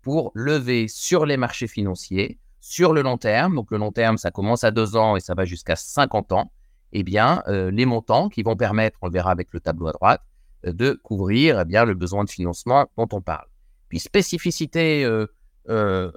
pour 0.00 0.32
lever 0.34 0.88
sur 0.88 1.26
les 1.26 1.36
marchés 1.36 1.68
financiers, 1.68 2.38
sur 2.58 2.94
le 2.94 3.02
long 3.02 3.18
terme. 3.18 3.54
Donc, 3.54 3.70
le 3.70 3.76
long 3.76 3.92
terme, 3.92 4.16
ça 4.16 4.30
commence 4.30 4.64
à 4.64 4.70
deux 4.70 4.96
ans 4.96 5.14
et 5.14 5.20
ça 5.20 5.34
va 5.34 5.44
jusqu'à 5.44 5.76
50 5.76 6.32
ans. 6.32 6.50
Eh 6.92 7.02
bien, 7.02 7.42
euh, 7.48 7.70
les 7.70 7.84
montants 7.84 8.30
qui 8.30 8.42
vont 8.42 8.56
permettre, 8.56 8.96
on 9.02 9.08
le 9.08 9.12
verra 9.12 9.30
avec 9.30 9.52
le 9.52 9.60
tableau 9.60 9.88
à 9.88 9.92
droite, 9.92 10.22
de 10.64 10.92
couvrir 11.02 11.60
eh 11.60 11.64
bien, 11.64 11.84
le 11.84 11.94
besoin 11.94 12.24
de 12.24 12.30
financement 12.30 12.86
dont 12.96 13.08
on 13.12 13.20
parle. 13.20 13.46
Puis, 13.88 13.98
spécificité, 13.98 15.04
euh, 15.04 15.26
euh 15.68 16.10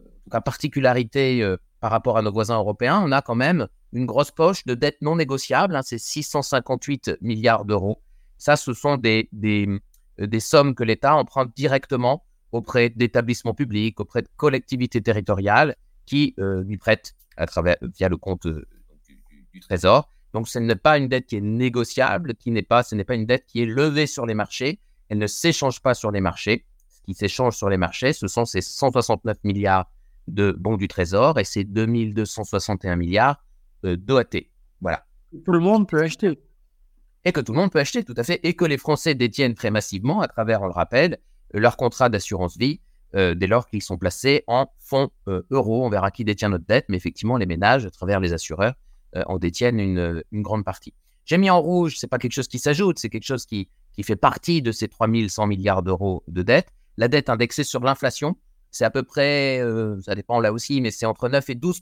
particularité 0.44 1.56
par 1.80 1.92
rapport 1.92 2.18
à 2.18 2.24
nos 2.24 2.32
voisins 2.32 2.58
européens, 2.58 3.02
on 3.06 3.12
a 3.12 3.22
quand 3.22 3.36
même 3.36 3.68
une 3.94 4.08
grosse 4.08 4.32
poche 4.32 4.66
de 4.66 4.74
dette 4.74 4.98
non 5.02 5.16
négociable, 5.16 5.76
hein, 5.76 5.82
c'est 5.84 6.00
658 6.00 7.18
milliards 7.22 7.64
d'euros 7.64 8.02
ça, 8.38 8.56
ce 8.56 8.74
sont 8.74 8.98
des, 8.98 9.30
euh, 9.44 9.80
des 10.20 10.40
sommes 10.40 10.76
que 10.76 10.84
l'État 10.84 11.16
emprunte 11.16 11.56
directement 11.56 12.26
auprès 12.52 12.90
d'établissements 12.90 13.54
publics, 13.54 14.00
auprès 14.00 14.22
de 14.22 14.30
collectivités 14.38 15.02
territoriales 15.02 15.76
qui 16.06 16.36
euh, 16.40 16.64
lui 16.64 16.78
prêtent 16.78 17.16
à 17.38 17.46
travers, 17.46 17.78
via 17.82 18.10
le 18.10 18.18
compte 18.18 18.46
euh, 18.46 18.68
du, 19.54 19.60
Trésor. 19.62 20.10
Donc, 20.36 20.50
ce 20.50 20.60
n'est 20.60 20.76
pas 20.76 20.98
une 20.98 21.08
dette 21.08 21.28
qui 21.28 21.38
est 21.38 21.42
négociable, 21.42 22.36
qui 22.36 22.52
n'est 22.52 22.62
pas, 22.62 22.84
ce 22.84 22.94
n'est 22.94 23.06
pas 23.06 23.16
une 23.16 23.26
dette 23.26 23.46
qui 23.48 23.62
est 23.62 23.66
levée 23.66 24.06
sur 24.06 24.26
les 24.26 24.34
marchés. 24.34 24.82
Elle 25.08 25.18
ne 25.18 25.28
s'échange 25.28 25.82
pas 25.82 25.94
sur 25.94 26.12
les 26.12 26.20
marchés. 26.20 26.66
Ce 26.90 27.02
qui 27.04 27.14
s'échange 27.14 27.56
sur 27.56 27.70
les 27.70 27.78
marchés, 27.78 28.12
ce 28.12 28.28
sont 28.28 28.44
ces 28.44 28.60
169 28.60 29.38
milliards 29.46 29.90
de 30.28 30.52
bons 30.52 30.76
du 30.76 30.90
Trésor 30.90 31.40
et 31.40 31.46
ces 31.46 31.64
2261 31.64 32.98
milliards 32.98 33.46
d'OAT. 33.84 34.42
Voilà. 34.82 35.06
Tout 35.46 35.54
le 35.54 35.60
monde 35.60 35.88
peut 35.88 36.02
acheter 36.02 36.38
et 37.24 37.32
que 37.32 37.40
tout 37.40 37.54
le 37.54 37.60
monde 37.60 37.72
peut 37.72 37.80
acheter 37.80 38.04
tout 38.04 38.14
à 38.18 38.24
fait, 38.24 38.40
et 38.44 38.56
que 38.56 38.66
les 38.66 38.78
Français 38.78 39.16
détiennent 39.16 39.56
très 39.56 39.72
massivement, 39.72 40.20
à 40.20 40.28
travers, 40.28 40.62
on 40.62 40.68
le 40.68 40.74
rappelle, 40.74 41.18
leur 41.54 41.76
contrat 41.76 42.10
d'assurance 42.10 42.58
vie, 42.58 42.82
euh, 43.16 43.34
dès 43.34 43.48
lors 43.48 43.68
qu'ils 43.68 43.82
sont 43.82 43.98
placés 43.98 44.44
en 44.48 44.68
fonds 44.80 45.10
euh, 45.30 45.42
euros. 45.50 45.86
On 45.86 45.90
verra 45.90 46.12
qui 46.12 46.26
détient 46.26 46.50
notre 46.50 46.66
dette, 46.66 46.86
mais 46.90 46.98
effectivement, 46.98 47.38
les 47.38 47.46
ménages, 47.46 47.86
à 47.86 47.90
travers 47.90 48.20
les 48.20 48.34
assureurs, 48.34 48.74
euh, 48.74 48.85
en 49.28 49.38
détiennent 49.38 49.80
une, 49.80 50.24
grande 50.42 50.64
partie. 50.66 50.94
J'ai 51.26 51.38
mis 51.38 51.50
en 51.50 51.62
rouge, 51.62 51.96
c'est 51.98 52.08
pas 52.08 52.18
quelque 52.18 52.34
chose 52.34 52.48
qui 52.48 52.60
s'ajoute, 52.60 53.00
c'est 53.00 53.10
quelque 53.10 53.26
chose 53.26 53.46
qui, 53.46 53.70
fait 54.04 54.16
partie 54.16 54.62
de 54.62 54.72
ces 54.72 54.88
3100 54.88 55.48
milliards 55.48 55.82
d'euros 55.82 56.24
de 56.28 56.42
dette. 56.42 56.68
La 56.98 57.08
dette 57.08 57.30
indexée 57.30 57.64
sur 57.64 57.80
l'inflation, 57.80 58.36
c'est 58.72 58.84
à 58.84 58.90
peu 58.90 59.04
près, 59.04 59.62
ça 60.02 60.16
dépend 60.16 60.40
là 60.40 60.52
aussi, 60.52 60.82
mais 60.82 60.92
c'est 60.92 61.06
entre 61.06 61.30
9 61.30 61.50
et 61.50 61.56
12 61.56 61.82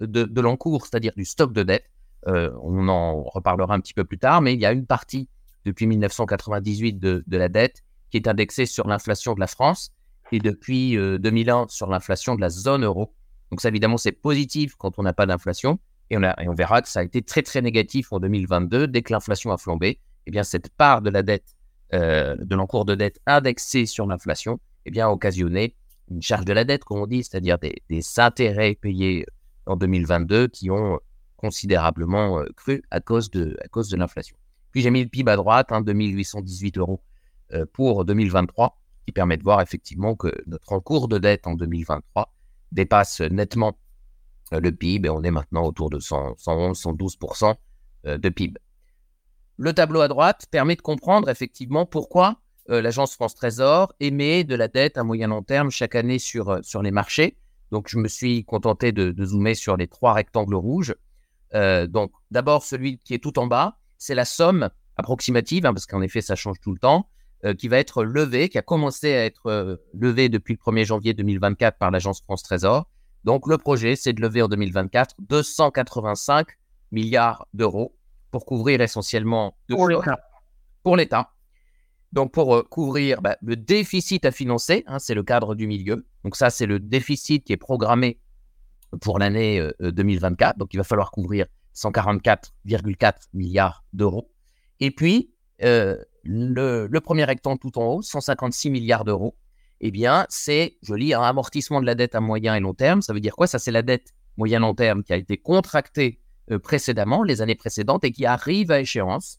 de, 0.00 0.24
de 0.24 0.40
l'encours, 0.40 0.86
c'est-à-dire 0.86 1.12
du 1.16 1.24
stock 1.24 1.52
de 1.52 1.62
dette. 1.62 1.84
Euh, 2.28 2.50
on 2.62 2.88
en 2.88 3.22
reparlera 3.24 3.74
un 3.74 3.80
petit 3.80 3.94
peu 3.94 4.04
plus 4.04 4.18
tard, 4.18 4.40
mais 4.40 4.54
il 4.54 4.60
y 4.60 4.66
a 4.66 4.72
une 4.72 4.86
partie 4.86 5.28
depuis 5.64 5.86
1998 5.86 6.98
de, 6.98 7.24
la 7.28 7.48
dette 7.48 7.82
qui 8.10 8.16
est 8.16 8.28
indexée 8.28 8.66
sur 8.66 8.86
l'inflation 8.86 9.34
de 9.34 9.40
la 9.40 9.46
France 9.46 9.92
et 10.30 10.38
depuis 10.38 10.96
2001 10.96 11.62
euh, 11.62 11.64
sur 11.68 11.88
l'inflation 11.88 12.34
de 12.34 12.40
la 12.40 12.48
zone 12.48 12.84
euro. 12.84 13.14
Donc 13.50 13.60
ça, 13.60 13.68
évidemment, 13.68 13.96
c'est 13.96 14.12
positif 14.12 14.76
quand 14.76 14.98
on 14.98 15.02
n'a 15.02 15.12
pas 15.12 15.26
d'inflation. 15.26 15.78
Et 16.12 16.48
on, 16.48 16.52
verra 16.52 16.82
que 16.82 16.90
ça 16.90 17.00
a 17.00 17.02
été 17.04 17.22
très, 17.22 17.40
très 17.40 17.62
négatif 17.62 18.12
en 18.12 18.20
2022. 18.20 18.86
Dès 18.86 19.00
que 19.00 19.14
l'inflation 19.14 19.50
a 19.50 19.56
flambé, 19.56 19.98
eh 20.26 20.30
bien, 20.30 20.42
cette 20.42 20.68
part 20.68 21.00
de 21.00 21.08
la 21.08 21.22
dette, 21.22 21.56
euh, 21.94 22.36
de 22.38 22.54
l'encours 22.54 22.84
de 22.84 22.94
dette 22.94 23.18
indexée 23.24 23.86
sur 23.86 24.06
l'inflation, 24.06 24.60
eh 24.84 24.90
bien, 24.90 25.06
a 25.06 25.10
occasionné 25.10 25.74
une 26.10 26.20
charge 26.20 26.44
de 26.44 26.52
la 26.52 26.64
dette, 26.64 26.84
comme 26.84 26.98
on 26.98 27.06
dit, 27.06 27.24
c'est-à-dire 27.24 27.56
des, 27.58 28.02
intérêts 28.18 28.74
payés 28.74 29.24
en 29.64 29.76
2022 29.76 30.48
qui 30.48 30.70
ont 30.70 31.00
considérablement 31.38 32.40
euh, 32.40 32.46
cru 32.56 32.82
à 32.90 33.00
cause 33.00 33.30
de, 33.30 33.56
l'inflation. 33.96 34.36
Puis 34.70 34.82
j'ai 34.82 34.90
mis 34.90 35.02
le 35.02 35.08
PIB 35.08 35.30
à 35.30 35.36
droite, 35.36 35.68
hein, 35.70 35.80
2818 35.80 36.76
euros 36.76 37.02
euh, 37.54 37.64
pour 37.72 38.04
2023, 38.04 38.78
qui 39.06 39.12
permet 39.12 39.38
de 39.38 39.42
voir 39.42 39.62
effectivement 39.62 40.14
que 40.14 40.30
notre 40.46 40.74
encours 40.74 41.08
de 41.08 41.16
dette 41.16 41.46
en 41.46 41.54
2023 41.54 42.30
dépasse 42.70 43.22
nettement 43.22 43.78
le 44.60 44.72
PIB 44.72 45.06
et 45.06 45.10
on 45.10 45.22
est 45.22 45.30
maintenant 45.30 45.64
autour 45.64 45.90
de 45.90 45.98
111, 45.98 46.36
112% 46.36 47.54
de 48.04 48.28
PIB. 48.28 48.60
Le 49.56 49.72
tableau 49.72 50.00
à 50.00 50.08
droite 50.08 50.46
permet 50.50 50.76
de 50.76 50.82
comprendre 50.82 51.28
effectivement 51.28 51.86
pourquoi 51.86 52.36
l'agence 52.68 53.14
France 53.14 53.34
Trésor 53.34 53.92
émet 54.00 54.44
de 54.44 54.54
la 54.54 54.68
dette 54.68 54.98
à 54.98 55.04
moyen 55.04 55.28
long 55.28 55.42
terme 55.42 55.70
chaque 55.70 55.94
année 55.94 56.18
sur, 56.18 56.60
les 56.82 56.90
marchés. 56.90 57.36
Donc 57.70 57.88
je 57.88 57.98
me 57.98 58.08
suis 58.08 58.44
contenté 58.44 58.92
de, 58.92 59.24
zoomer 59.24 59.54
sur 59.54 59.76
les 59.76 59.88
trois 59.88 60.12
rectangles 60.12 60.54
rouges. 60.54 60.94
Euh, 61.54 61.86
donc, 61.86 62.12
d'abord, 62.30 62.62
celui 62.62 62.98
qui 62.98 63.14
est 63.14 63.18
tout 63.18 63.38
en 63.38 63.46
bas, 63.46 63.78
c'est 63.98 64.14
la 64.14 64.24
somme 64.24 64.70
approximative, 64.96 65.66
hein, 65.66 65.72
parce 65.72 65.86
qu'en 65.86 66.02
effet, 66.02 66.20
ça 66.20 66.34
change 66.34 66.60
tout 66.60 66.72
le 66.72 66.78
temps, 66.78 67.08
euh, 67.44 67.54
qui 67.54 67.68
va 67.68 67.78
être 67.78 68.04
levée, 68.04 68.48
qui 68.48 68.58
a 68.58 68.62
commencé 68.62 69.12
à 69.14 69.24
être 69.24 69.46
euh, 69.46 69.76
levée 69.94 70.28
depuis 70.28 70.54
le 70.54 70.72
1er 70.72 70.84
janvier 70.84 71.14
2024 71.14 71.78
par 71.78 71.90
l'agence 71.90 72.20
France 72.22 72.42
Trésor. 72.42 72.88
Donc, 73.24 73.46
le 73.46 73.58
projet, 73.58 73.96
c'est 73.96 74.12
de 74.12 74.20
lever 74.20 74.42
en 74.42 74.48
2024 74.48 75.14
285 75.20 76.46
milliards 76.90 77.46
d'euros 77.54 77.94
pour 78.30 78.44
couvrir 78.46 78.80
essentiellement 78.80 79.56
pour 80.82 80.96
l'État. 80.96 81.30
Donc, 82.12 82.32
pour 82.32 82.68
couvrir 82.68 83.22
bah, 83.22 83.36
le 83.40 83.56
déficit 83.56 84.24
à 84.24 84.32
financer, 84.32 84.84
hein, 84.86 84.98
c'est 84.98 85.14
le 85.14 85.22
cadre 85.22 85.54
du 85.54 85.66
milieu. 85.66 86.06
Donc, 86.24 86.36
ça, 86.36 86.50
c'est 86.50 86.66
le 86.66 86.78
déficit 86.78 87.44
qui 87.44 87.52
est 87.52 87.56
programmé 87.56 88.20
pour 89.00 89.18
l'année 89.18 89.66
2024. 89.80 90.56
Euh, 90.56 90.58
Donc, 90.58 90.74
il 90.74 90.76
va 90.76 90.84
falloir 90.84 91.10
couvrir 91.10 91.46
144,4 91.74 93.14
milliards 93.32 93.84
d'euros. 93.92 94.30
Et 94.80 94.90
puis, 94.90 95.32
euh, 95.62 95.96
le, 96.24 96.88
premier 96.98 97.24
rectangle 97.24 97.58
tout 97.58 97.78
en 97.78 97.94
haut, 97.94 98.02
156 98.02 98.70
milliards 98.70 99.04
d'euros, 99.04 99.36
eh 99.82 99.90
bien, 99.90 100.26
c'est, 100.28 100.76
je 100.82 100.94
lis, 100.94 101.12
un 101.14 101.22
amortissement 101.22 101.80
de 101.80 101.86
la 101.86 101.94
dette 101.94 102.14
à 102.14 102.20
moyen 102.20 102.54
et 102.54 102.60
long 102.60 102.74
terme. 102.74 103.02
Ça 103.02 103.12
veut 103.12 103.20
dire 103.20 103.34
quoi? 103.34 103.46
Ça, 103.46 103.58
c'est 103.58 103.70
la 103.70 103.82
dette 103.82 104.14
moyen-long 104.36 104.74
terme 104.74 105.02
qui 105.02 105.12
a 105.12 105.16
été 105.16 105.36
contractée 105.36 106.20
euh, 106.50 106.58
précédemment, 106.58 107.22
les 107.22 107.42
années 107.42 107.54
précédentes, 107.54 108.04
et 108.04 108.12
qui 108.12 108.24
arrive 108.24 108.70
à 108.70 108.80
échéance. 108.80 109.38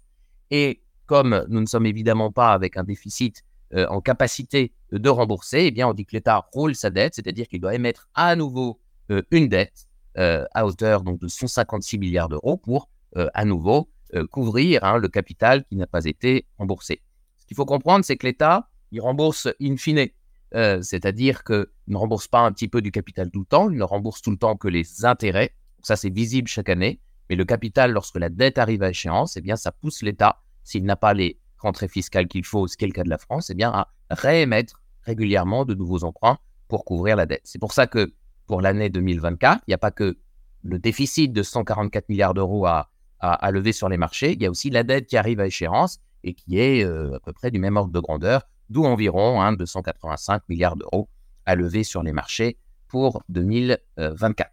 Et 0.51 0.83
comme 1.05 1.45
nous 1.49 1.61
ne 1.61 1.65
sommes 1.65 1.85
évidemment 1.85 2.31
pas 2.31 2.53
avec 2.53 2.77
un 2.77 2.83
déficit 2.83 3.43
en 3.75 4.01
capacité 4.01 4.71
de 4.91 5.09
rembourser, 5.09 5.65
eh 5.65 5.71
bien, 5.71 5.87
on 5.87 5.93
dit 5.93 6.05
que 6.05 6.15
l'État 6.15 6.47
roule 6.53 6.75
sa 6.75 6.91
dette, 6.91 7.15
c'est-à-dire 7.15 7.47
qu'il 7.47 7.59
doit 7.59 7.73
émettre 7.73 8.07
à 8.13 8.35
nouveau 8.35 8.79
euh, 9.11 9.21
une 9.31 9.49
dette 9.49 9.87
euh, 10.17 10.45
à 10.53 10.65
hauteur 10.65 11.03
de 11.03 11.27
156 11.27 11.97
milliards 11.97 12.29
d'euros 12.29 12.57
pour 12.57 12.89
euh, 13.17 13.29
à 13.33 13.45
nouveau 13.45 13.89
couvrir 14.29 14.83
hein, 14.83 14.99
le 14.99 15.07
capital 15.07 15.65
qui 15.65 15.75
n'a 15.75 15.87
pas 15.87 16.05
été 16.05 16.45
remboursé. 16.59 17.01
Ce 17.39 17.47
qu'il 17.47 17.57
faut 17.57 17.65
comprendre, 17.65 18.05
c'est 18.05 18.15
que 18.15 18.27
l'État, 18.27 18.69
il 18.91 19.01
rembourse 19.01 19.47
in 19.59 19.75
fine. 19.75 20.07
C'est-à-dire 20.53 21.43
qu'il 21.43 21.65
ne 21.87 21.97
rembourse 21.97 22.27
pas 22.27 22.41
un 22.41 22.51
petit 22.51 22.67
peu 22.67 22.81
du 22.81 22.91
capital 22.91 23.31
tout 23.31 23.39
le 23.39 23.45
temps, 23.45 23.69
il 23.69 23.77
ne 23.77 23.83
rembourse 23.83 24.21
tout 24.21 24.31
le 24.31 24.37
temps 24.37 24.55
que 24.55 24.67
les 24.67 25.05
intérêts. 25.05 25.55
ça, 25.81 25.95
c'est 25.95 26.13
visible 26.13 26.47
chaque 26.47 26.69
année. 26.69 26.99
Mais 27.29 27.35
le 27.35 27.45
capital, 27.45 27.91
lorsque 27.91 28.17
la 28.17 28.29
dette 28.29 28.57
arrive 28.57 28.83
à 28.83 28.89
échéance, 28.89 29.37
eh 29.37 29.41
bien, 29.41 29.55
ça 29.55 29.71
pousse 29.71 30.03
l'État, 30.03 30.41
s'il 30.63 30.83
n'a 30.83 30.95
pas 30.95 31.13
les 31.13 31.39
rentrées 31.57 31.87
fiscales 31.87 32.27
qu'il 32.27 32.45
faut, 32.45 32.67
ce 32.67 32.77
qui 32.77 32.83
est 32.83 32.87
le 32.87 32.93
cas 32.93 33.03
de 33.03 33.09
la 33.09 33.17
France, 33.17 33.49
eh 33.49 33.55
bien, 33.55 33.71
à 33.71 33.87
réémettre 34.09 34.81
régulièrement 35.03 35.65
de 35.65 35.73
nouveaux 35.73 36.03
emprunts 36.03 36.37
pour 36.67 36.85
couvrir 36.85 37.15
la 37.15 37.25
dette. 37.25 37.41
C'est 37.43 37.59
pour 37.59 37.71
ça 37.71 37.87
que 37.87 38.13
pour 38.47 38.61
l'année 38.61 38.89
2024. 38.89 39.63
Il 39.67 39.71
n'y 39.71 39.73
a 39.73 39.77
pas 39.77 39.91
que 39.91 40.17
le 40.63 40.79
déficit 40.79 41.33
de 41.33 41.43
144 41.43 42.09
milliards 42.09 42.33
d'euros 42.33 42.65
à, 42.65 42.89
à, 43.19 43.51
lever 43.51 43.71
sur 43.71 43.89
les 43.89 43.97
marchés, 43.97 44.33
il 44.33 44.41
y 44.41 44.45
a 44.45 44.49
aussi 44.49 44.69
la 44.69 44.83
dette 44.83 45.07
qui 45.07 45.17
arrive 45.17 45.39
à 45.39 45.47
échéance 45.47 45.99
et 46.23 46.33
qui 46.33 46.59
est 46.59 46.83
euh, 46.83 47.15
à 47.15 47.19
peu 47.19 47.33
près 47.33 47.51
du 47.51 47.59
même 47.59 47.77
ordre 47.77 47.91
de 47.91 47.99
grandeur, 47.99 48.43
d'où 48.73 48.85
environ 48.85 49.41
hein, 49.41 49.53
285 49.53 50.49
milliards 50.49 50.75
d'euros 50.75 51.07
à 51.45 51.55
lever 51.55 51.83
sur 51.83 52.03
les 52.03 52.11
marchés 52.11 52.57
pour 52.87 53.23
2024. 53.29 54.51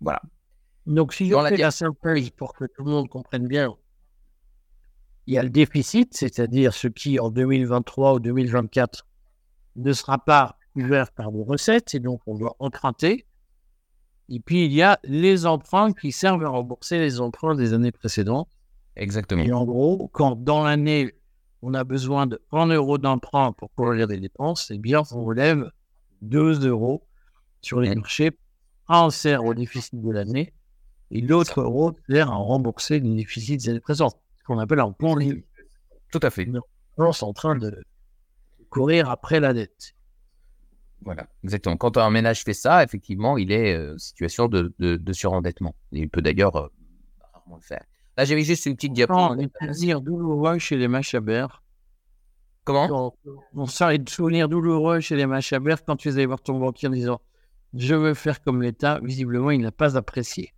Voilà. 0.00 0.20
Donc, 0.86 1.12
si 1.14 1.28
je 1.28 1.34
fais 1.34 1.56
la 1.56 1.70
synthèse 1.70 2.30
pour 2.30 2.54
que 2.54 2.64
tout 2.66 2.84
le 2.84 2.90
monde 2.90 3.08
comprenne 3.08 3.48
bien, 3.48 3.74
il 5.26 5.34
y 5.34 5.38
a 5.38 5.42
le 5.42 5.50
déficit, 5.50 6.14
c'est-à-dire 6.14 6.72
ce 6.72 6.86
qui 6.86 7.18
en 7.18 7.30
2023 7.30 8.14
ou 8.14 8.20
2024 8.20 9.06
ne 9.76 9.92
sera 9.92 10.18
pas 10.18 10.56
couvert 10.74 11.10
par 11.10 11.32
des 11.32 11.42
recettes 11.42 11.94
et 11.94 12.00
donc 12.00 12.20
on 12.26 12.36
doit 12.36 12.54
emprunter. 12.60 13.26
Et 14.28 14.40
puis 14.40 14.66
il 14.66 14.72
y 14.72 14.82
a 14.82 15.00
les 15.04 15.46
emprunts 15.46 15.92
qui 15.92 16.12
servent 16.12 16.44
à 16.44 16.48
rembourser 16.48 16.98
les 16.98 17.20
emprunts 17.20 17.54
des 17.54 17.72
années 17.72 17.92
précédentes. 17.92 18.48
Exactement. 18.94 19.42
Et 19.42 19.52
en 19.52 19.64
gros, 19.64 20.08
quand 20.12 20.36
dans 20.36 20.64
l'année, 20.64 21.15
on 21.62 21.74
a 21.74 21.84
besoin 21.84 22.26
de 22.26 22.40
1 22.52 22.66
euro 22.68 22.98
d'emprunt 22.98 23.52
pour 23.52 23.72
couvrir 23.74 24.06
des 24.06 24.18
dépenses, 24.18 24.70
eh 24.70 24.78
bien, 24.78 25.02
on 25.12 25.24
relève 25.24 25.70
2 26.22 26.66
euros 26.66 27.06
sur 27.60 27.80
les 27.80 27.94
marchés. 27.94 28.36
Un 28.88 29.10
sert 29.10 29.44
au 29.44 29.54
déficit 29.54 30.00
de 30.00 30.10
l'année 30.10 30.52
et 31.10 31.20
l'autre 31.20 31.60
euro 31.60 31.96
sert 32.08 32.30
à 32.30 32.36
rembourser 32.36 33.00
les 33.00 33.14
déficits 33.16 33.56
des 33.56 33.68
années 33.70 33.80
présentes, 33.80 34.16
ce 34.38 34.44
qu'on 34.44 34.58
appelle 34.58 34.80
un 34.80 34.92
plan 34.92 35.16
libre. 35.16 35.42
Tout 36.12 36.20
à 36.22 36.30
fait. 36.30 36.48
On 36.96 37.10
est 37.10 37.22
en 37.22 37.32
train 37.32 37.56
de 37.56 37.82
courir 38.70 39.10
après 39.10 39.40
la 39.40 39.52
dette. 39.52 39.94
Voilà, 41.02 41.28
exactement. 41.44 41.76
Quand 41.76 41.96
un 41.98 42.10
ménage 42.10 42.42
fait 42.42 42.54
ça, 42.54 42.82
effectivement, 42.82 43.36
il 43.38 43.52
est 43.52 43.76
en 43.76 43.98
situation 43.98 44.48
de, 44.48 44.74
de, 44.78 45.12
surendettement. 45.12 45.74
il 45.92 46.08
peut 46.08 46.22
d'ailleurs 46.22 46.56
euh, 46.56 46.68
rarement 47.32 47.56
le 47.56 47.62
faire. 47.62 47.84
Là, 48.16 48.24
j'avais 48.24 48.44
juste 48.44 48.66
une 48.66 48.74
petite 48.74 48.92
diapo. 48.92 49.34
Les 49.34 49.48
plaisirs 49.48 50.00
douloureux 50.00 50.58
chez 50.58 50.76
les 50.76 50.88
machabères. 50.88 51.62
Comment? 52.64 53.14
On 53.54 53.66
sent 53.66 53.98
des 53.98 54.10
souvenirs 54.10 54.48
douloureux 54.48 55.00
chez 55.00 55.16
les 55.16 55.26
machabères 55.26 55.84
quand 55.84 55.96
tu 55.96 56.08
allais 56.08 56.26
voir 56.26 56.40
ton 56.40 56.58
banquier 56.58 56.88
en 56.88 56.92
disant 56.92 57.20
Je 57.74 57.94
veux 57.94 58.14
faire 58.14 58.42
comme 58.42 58.62
l'État. 58.62 59.00
Visiblement, 59.02 59.50
il 59.50 59.60
n'a 59.60 59.70
pas 59.70 59.96
apprécié. 59.96 60.52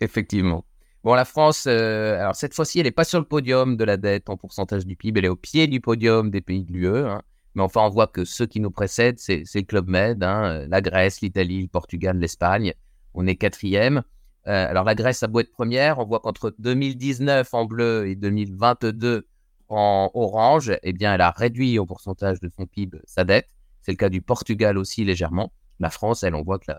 Effectivement. 0.00 0.64
Bon, 1.02 1.14
la 1.14 1.24
France, 1.24 1.64
euh, 1.66 2.20
alors 2.20 2.36
cette 2.36 2.54
fois-ci, 2.54 2.78
elle 2.80 2.86
n'est 2.86 2.92
pas 2.92 3.04
sur 3.04 3.18
le 3.18 3.24
podium 3.24 3.76
de 3.76 3.84
la 3.84 3.96
dette 3.96 4.28
en 4.28 4.36
pourcentage 4.36 4.84
du 4.84 4.96
PIB, 4.96 5.20
elle 5.20 5.24
est 5.26 5.28
au 5.28 5.36
pied 5.36 5.66
du 5.66 5.80
podium 5.80 6.30
des 6.30 6.40
pays 6.40 6.64
de 6.64 6.72
l'UE. 6.72 6.88
Hein. 6.88 7.22
Mais 7.54 7.62
enfin, 7.62 7.80
on 7.82 7.88
voit 7.88 8.06
que 8.06 8.24
ceux 8.24 8.46
qui 8.46 8.60
nous 8.60 8.70
précèdent, 8.70 9.18
c'est 9.18 9.44
le 9.54 9.62
Club 9.62 9.88
Med, 9.88 10.22
hein, 10.22 10.66
la 10.68 10.80
Grèce, 10.80 11.20
l'Italie, 11.22 11.62
le 11.62 11.68
Portugal, 11.68 12.18
l'Espagne. 12.18 12.74
On 13.14 13.26
est 13.26 13.36
quatrième. 13.36 14.02
Euh, 14.48 14.70
alors 14.70 14.84
la 14.84 14.94
Grèce 14.94 15.22
a 15.22 15.26
beau 15.26 15.40
être 15.40 15.52
première, 15.52 15.98
on 15.98 16.06
voit 16.06 16.20
qu'entre 16.20 16.54
2019 16.58 17.52
en 17.52 17.66
bleu 17.66 18.08
et 18.08 18.16
2022 18.16 19.26
en 19.68 20.10
orange, 20.14 20.72
eh 20.82 20.92
bien, 20.94 21.14
elle 21.14 21.20
a 21.20 21.30
réduit 21.30 21.78
au 21.78 21.84
pourcentage 21.84 22.40
de 22.40 22.50
son 22.56 22.66
PIB 22.66 22.98
sa 23.04 23.24
dette. 23.24 23.48
C'est 23.82 23.92
le 23.92 23.98
cas 23.98 24.08
du 24.08 24.22
Portugal 24.22 24.78
aussi 24.78 25.04
légèrement. 25.04 25.52
La 25.78 25.90
France, 25.90 26.22
elle, 26.22 26.34
on 26.34 26.42
voit 26.42 26.58
que 26.58 26.72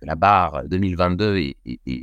la, 0.00 0.14
barre 0.16 0.64
2022 0.66 1.36
est, 1.38 1.56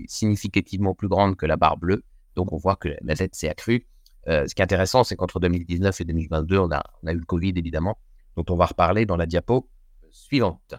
significativement 0.07 0.93
plus 0.93 1.07
grande 1.07 1.35
que 1.35 1.47
la 1.47 1.57
barre 1.57 1.77
bleue. 1.77 2.03
Donc 2.35 2.53
on 2.53 2.57
voit 2.57 2.75
que 2.75 2.89
la 3.01 3.15
dette 3.15 3.33
s'est 3.33 3.49
accrue. 3.49 3.87
Euh, 4.27 4.45
ce 4.47 4.53
qui 4.53 4.61
est 4.61 4.63
intéressant, 4.63 5.03
c'est 5.03 5.15
qu'entre 5.15 5.39
2019 5.39 5.99
et 5.99 6.05
2022, 6.05 6.59
on 6.59 6.71
a, 6.71 6.83
on 7.01 7.07
a 7.07 7.13
eu 7.13 7.17
le 7.17 7.25
Covid 7.25 7.53
évidemment, 7.55 7.97
dont 8.35 8.45
on 8.49 8.55
va 8.55 8.67
reparler 8.67 9.07
dans 9.07 9.17
la 9.17 9.25
diapo 9.25 9.67
suivante. 10.11 10.75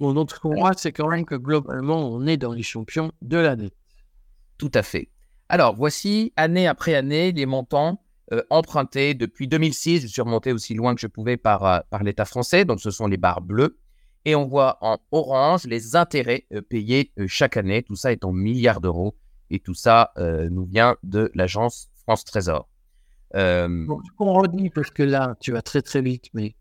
Ce 0.00 0.38
qu'on 0.38 0.54
voit, 0.54 0.72
c'est 0.76 0.92
quand 0.92 1.08
même 1.08 1.24
que 1.24 1.34
globalement, 1.34 2.08
on 2.08 2.26
est 2.26 2.36
dans 2.36 2.52
les 2.52 2.62
champions 2.62 3.10
de 3.22 3.36
l'année. 3.36 3.72
Tout 4.56 4.70
à 4.74 4.82
fait. 4.82 5.10
Alors, 5.48 5.74
voici 5.74 6.32
année 6.36 6.68
après 6.68 6.94
année 6.94 7.32
les 7.32 7.46
montants 7.46 8.00
euh, 8.32 8.42
empruntés 8.50 9.14
depuis 9.14 9.48
2006. 9.48 10.02
Je 10.02 10.06
suis 10.06 10.20
remonté 10.20 10.52
aussi 10.52 10.74
loin 10.74 10.94
que 10.94 11.00
je 11.00 11.06
pouvais 11.06 11.36
par, 11.36 11.64
euh, 11.64 11.78
par 11.90 12.02
l'État 12.02 12.26
français. 12.26 12.64
Donc, 12.64 12.80
ce 12.80 12.90
sont 12.90 13.06
les 13.06 13.16
barres 13.16 13.40
bleues. 13.40 13.78
Et 14.24 14.34
on 14.34 14.46
voit 14.46 14.78
en 14.82 14.98
orange 15.10 15.64
les 15.64 15.96
intérêts 15.96 16.46
euh, 16.52 16.60
payés 16.60 17.12
chaque 17.26 17.56
année. 17.56 17.82
Tout 17.82 17.96
ça 17.96 18.12
est 18.12 18.24
en 18.24 18.32
milliards 18.32 18.80
d'euros. 18.80 19.16
Et 19.50 19.60
tout 19.60 19.72
ça 19.72 20.12
nous 20.18 20.66
vient 20.66 20.96
de 21.02 21.30
l'agence 21.34 21.88
France 22.02 22.22
Trésor. 22.26 22.68
Bon, 23.32 24.02
on 24.18 24.34
redit, 24.34 24.68
parce 24.68 24.90
que 24.90 25.02
là, 25.02 25.36
tu 25.40 25.52
vas 25.52 25.62
très 25.62 25.80
très 25.80 26.02
vite, 26.02 26.26
mais 26.34 26.54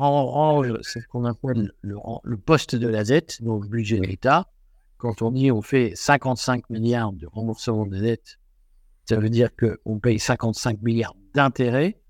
en 0.00 0.22
orange, 0.22 0.74
c'est 0.82 1.00
ce 1.00 1.08
qu'on 1.08 1.24
appelle 1.24 1.72
le, 1.82 2.36
poste 2.36 2.74
de 2.74 2.88
la 2.88 3.04
dette, 3.04 3.42
donc 3.42 3.64
le 3.64 3.68
budget 3.68 3.98
de 3.98 4.06
l'État. 4.06 4.48
Quand 4.96 5.22
on 5.22 5.30
dit 5.30 5.50
on 5.50 5.62
fait 5.62 5.92
55 5.94 6.68
milliards 6.70 7.12
de 7.12 7.26
remboursement 7.26 7.86
de 7.86 7.98
dette, 7.98 8.38
ça 9.08 9.16
veut 9.16 9.30
dire 9.30 9.50
qu'on 9.56 9.98
paye 9.98 10.18
55 10.18 10.82
milliards 10.82 11.16
d'intérêts 11.34 12.00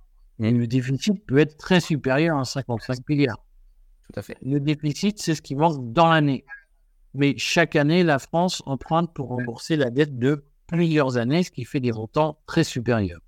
et 0.40 0.50
le 0.50 0.66
déficit 0.66 1.24
peut 1.26 1.38
être 1.38 1.57
très 1.57 1.81
supérieur 1.81 2.38
à 2.38 2.44
55 2.44 3.09
milliards. 3.09 3.44
Tout 4.07 4.18
à 4.18 4.22
fait. 4.22 4.37
Le 4.42 4.59
déficit, 4.59 5.20
c'est 5.20 5.35
ce 5.35 5.42
qui 5.42 5.55
manque 5.55 5.92
dans 5.92 6.09
l'année. 6.09 6.44
Mais 7.14 7.35
chaque 7.37 7.76
année, 7.76 8.03
la 8.03 8.18
France 8.18 8.62
emprunte 8.66 9.12
pour 9.12 9.29
rembourser 9.29 9.76
la 9.76 9.90
dette 9.90 10.18
de 10.18 10.44
plusieurs 10.66 11.16
années, 11.16 11.42
ce 11.42 11.50
qui 11.50 11.64
fait 11.64 11.81
des 11.81 11.92
montants 11.92 12.38
très 12.46 12.64
supérieurs 12.64 13.20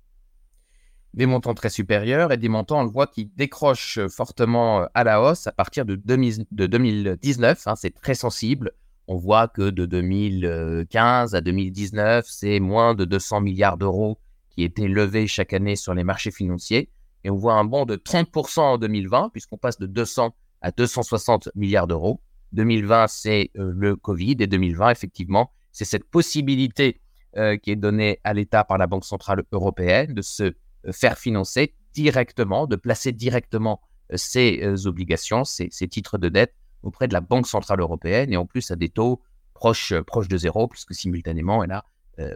des 1.13 1.25
montants 1.25 1.53
très 1.53 1.69
supérieurs 1.69 2.31
et 2.31 2.37
des 2.37 2.49
montants, 2.49 2.81
on 2.81 2.83
le 2.83 2.89
voit, 2.89 3.07
qui 3.07 3.25
décrochent 3.25 3.99
fortement 4.07 4.81
euh, 4.81 4.85
à 4.93 5.03
la 5.03 5.21
hausse 5.21 5.47
à 5.47 5.51
partir 5.51 5.85
de, 5.85 5.95
2019. 5.95 7.67
Hein, 7.67 7.75
c'est 7.75 7.93
très 7.93 8.15
sensible. 8.15 8.71
On 9.07 9.17
voit 9.17 9.47
que 9.47 9.69
de 9.69 9.85
2015 9.85 11.35
à 11.35 11.41
2019, 11.41 12.25
c'est 12.27 12.59
moins 12.59 12.95
de 12.95 13.05
200 13.05 13.41
milliards 13.41 13.77
d'euros 13.77 14.17
qui 14.49 14.63
étaient 14.63 14.87
levés 14.87 15.27
chaque 15.27 15.53
année 15.53 15.75
sur 15.75 15.93
les 15.93 16.03
marchés 16.03 16.31
financiers. 16.31 16.89
Et 17.23 17.29
on 17.29 17.35
voit 17.35 17.53
un 17.53 17.65
bond 17.65 17.85
de 17.85 17.95
30% 17.95 18.59
en 18.59 18.77
2020, 18.77 19.29
puisqu'on 19.29 19.57
passe 19.57 19.77
de 19.79 19.87
200 19.87 20.33
à 20.61 20.71
260 20.71 21.49
milliards 21.55 21.87
d'euros. 21.87 22.21
2020, 22.53 23.07
c'est 23.07 23.51
euh, 23.57 23.71
le 23.75 23.95
Covid. 23.95 24.37
Et 24.39 24.47
2020, 24.47 24.91
effectivement, 24.91 25.51
c'est 25.71 25.85
cette 25.85 26.05
possibilité 26.05 27.01
euh, 27.35 27.57
qui 27.57 27.71
est 27.71 27.75
donnée 27.75 28.19
à 28.23 28.33
l'État 28.33 28.63
par 28.63 28.77
la 28.77 28.87
Banque 28.87 29.05
Centrale 29.05 29.43
Européenne 29.51 30.13
de 30.13 30.21
se 30.21 30.43
euh, 30.43 30.53
faire 30.91 31.17
financer 31.17 31.73
directement, 31.93 32.67
de 32.67 32.75
placer 32.75 33.11
directement 33.11 33.81
euh, 34.11 34.17
ces 34.17 34.61
euh, 34.63 34.87
obligations, 34.87 35.43
ces, 35.43 35.69
titres 35.69 36.17
de 36.17 36.29
dette 36.29 36.53
auprès 36.81 37.07
de 37.07 37.13
la 37.13 37.21
Banque 37.21 37.47
Centrale 37.47 37.79
Européenne 37.79 38.33
et 38.33 38.37
en 38.37 38.45
plus 38.45 38.71
à 38.71 38.75
des 38.75 38.89
taux 38.89 39.21
proches, 39.53 39.93
proches 40.01 40.27
de 40.27 40.37
zéro, 40.37 40.67
puisque 40.67 40.93
simultanément, 40.93 41.63
elle 41.63 41.71
a 41.71 41.85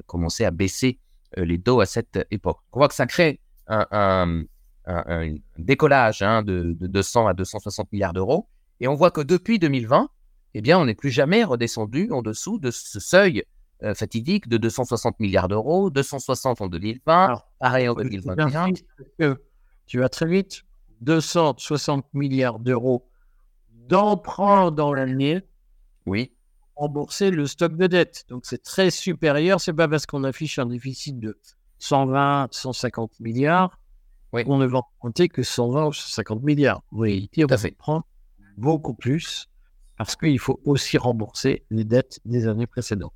commencé 0.07 0.43
à 0.43 0.49
baisser 0.49 0.99
les 1.36 1.62
taux 1.62 1.81
à 1.81 1.86
cette 1.86 2.25
époque. 2.31 2.57
On 2.71 2.79
voit 2.79 2.88
que 2.88 2.95
ça 2.95 3.05
crée 3.05 3.41
un, 3.67 4.43
décollage 5.57 6.21
hein, 6.21 6.41
de, 6.41 6.75
200 6.79 7.27
à 7.27 7.33
260 7.33 7.91
milliards 7.91 8.13
d'euros. 8.13 8.47
Et 8.79 8.88
on 8.88 8.95
voit 8.95 9.12
que 9.12 9.21
depuis 9.21 9.60
2020, 9.60 10.10
eh 10.53 10.62
bien, 10.62 10.79
on 10.79 10.86
n'est 10.86 10.95
plus 10.95 11.12
jamais 11.12 11.43
redescendu 11.43 12.10
en 12.12 12.21
dessous 12.21 12.57
de 12.57 12.71
ce 12.71 12.99
seuil 12.99 13.43
euh, 13.83 13.93
fatidique 13.93 14.47
de 14.47 14.57
260 14.57 15.19
milliards 15.19 15.47
d'euros, 15.47 15.89
260 15.89 16.61
en 16.61 16.67
2020, 16.67 17.41
pareil 17.59 17.87
en 17.89 17.93
2021. 17.93 18.73
Tu 19.85 19.99
vas 19.99 20.09
très 20.09 20.25
vite, 20.25 20.63
260 21.01 22.05
milliards 22.13 22.59
d'euros 22.59 23.07
d'emprunt 23.87 24.71
dans 24.71 24.93
l'année. 24.93 25.41
Oui. 26.05 26.33
Rembourser 26.75 27.31
le 27.31 27.47
stock 27.47 27.75
de 27.75 27.87
dette. 27.87 28.25
Donc 28.29 28.45
c'est 28.45 28.61
très 28.61 28.91
supérieur. 28.91 29.61
C'est 29.61 29.73
pas 29.73 29.87
parce 29.87 30.05
qu'on 30.05 30.23
affiche 30.23 30.59
un 30.59 30.65
déficit 30.65 31.19
de 31.19 31.39
120, 31.79 32.49
150 32.51 33.19
milliards 33.19 33.79
oui. 34.33 34.43
qu'on 34.43 34.57
ne 34.57 34.65
va 34.65 34.81
compter 34.99 35.29
que 35.29 35.43
120 35.43 35.87
ou 35.87 35.93
150 35.93 36.43
milliards. 36.43 36.83
Oui, 36.91 37.29
on 37.37 37.45
va 37.45 37.57
prendre 37.77 38.05
beaucoup 38.57 38.93
plus 38.93 39.49
parce 39.97 40.15
qu'il 40.15 40.39
faut 40.39 40.59
aussi 40.65 40.97
rembourser 40.97 41.63
les 41.71 41.83
dettes 41.83 42.19
des 42.25 42.47
années 42.47 42.67
précédentes. 42.67 43.13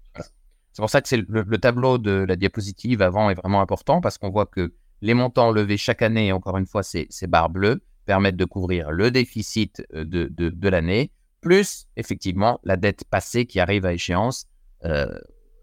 C'est 0.74 0.82
pour 0.82 0.90
ça 0.90 1.02
que 1.02 1.16
le, 1.16 1.58
tableau 1.58 1.98
de 1.98 2.12
la 2.12 2.36
diapositive 2.36 3.02
avant 3.02 3.30
est 3.30 3.36
vraiment 3.36 3.62
important 3.62 4.00
parce 4.00 4.18
qu'on 4.18 4.30
voit 4.30 4.46
que 4.46 4.74
les 5.02 5.14
montants 5.14 5.52
levés 5.52 5.78
chaque 5.78 6.02
année, 6.02 6.32
encore 6.32 6.58
une 6.58 6.66
fois, 6.66 6.84
ces, 6.84 7.08
barres 7.28 7.50
bleues 7.50 7.84
permettent 8.06 8.38
de 8.38 8.46
couvrir 8.46 8.92
le 8.92 9.12
déficit 9.12 9.86
euh, 9.94 10.06
de, 10.06 10.28
de, 10.30 10.70
l'année, 10.70 11.12
plus 11.42 11.88
effectivement 11.98 12.60
la 12.64 12.78
dette 12.78 13.04
passée 13.06 13.46
qui 13.46 13.60
arrive 13.60 13.86
à 13.86 13.94
échéance 13.94 14.48
euh, 14.86 15.20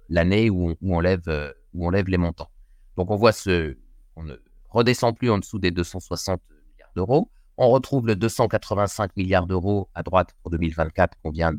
l'année 0.09 0.51
où, 0.51 0.71
où, 0.71 0.97
on 0.97 1.01
lève, 1.01 1.29
euh, 1.29 1.53
où 1.75 1.87
on 1.87 1.91
lève 1.91 2.09
les 2.09 2.19
montants. 2.19 2.51
Donc 2.97 3.11
on 3.11 3.17
voit 3.17 3.33
ce, 3.33 3.77
on 4.17 4.25
ne 4.25 4.35
redescend 4.71 5.17
plus 5.17 5.31
en 5.31 5.39
dessous 5.39 5.59
des 5.59 5.71
260 5.71 6.41
milliards 6.51 6.93
d'euros. 6.95 7.31
On 7.57 7.71
retrouve 7.71 8.07
le 8.07 8.15
285 8.15 9.17
milliards 9.17 9.47
d'euros 9.47 9.89
à 9.95 10.03
droite 10.03 10.35
pour 10.43 10.51
2024 10.51 11.17
qu'on 11.23 11.31
vient 11.31 11.53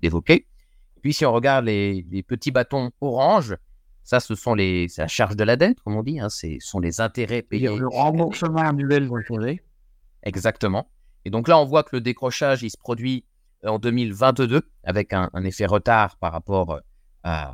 d'évoquer. 0.00 0.47
Puis 1.00 1.12
si 1.12 1.24
on 1.24 1.32
regarde 1.32 1.66
les, 1.66 2.24
petits 2.26 2.50
bâtons 2.50 2.90
orange, 3.00 3.56
ça, 4.04 4.20
ce 4.20 4.34
sont 4.34 4.54
les, 4.54 4.86
la 4.96 5.06
charge 5.06 5.36
de 5.36 5.44
la 5.44 5.56
dette, 5.56 5.80
comme 5.80 5.96
on 5.96 6.02
dit. 6.02 6.18
Hein, 6.18 6.28
ce 6.30 6.56
sont 6.60 6.80
les 6.80 7.00
intérêts 7.00 7.42
payés. 7.42 7.68
Le 7.68 7.88
remboursement 7.88 8.60
annuel, 8.60 9.06
vous 9.06 9.18
Exactement. 10.22 10.90
Et 11.24 11.30
donc 11.30 11.48
là, 11.48 11.58
on 11.58 11.64
voit 11.64 11.82
que 11.82 11.96
le 11.96 12.00
décrochage, 12.00 12.62
il 12.62 12.70
se 12.70 12.78
produit 12.78 13.24
en 13.64 13.78
2022 13.78 14.62
avec 14.84 15.12
un, 15.12 15.28
effet 15.44 15.66
retard 15.66 16.16
par 16.16 16.32
rapport 16.32 16.80
euh, 17.26 17.44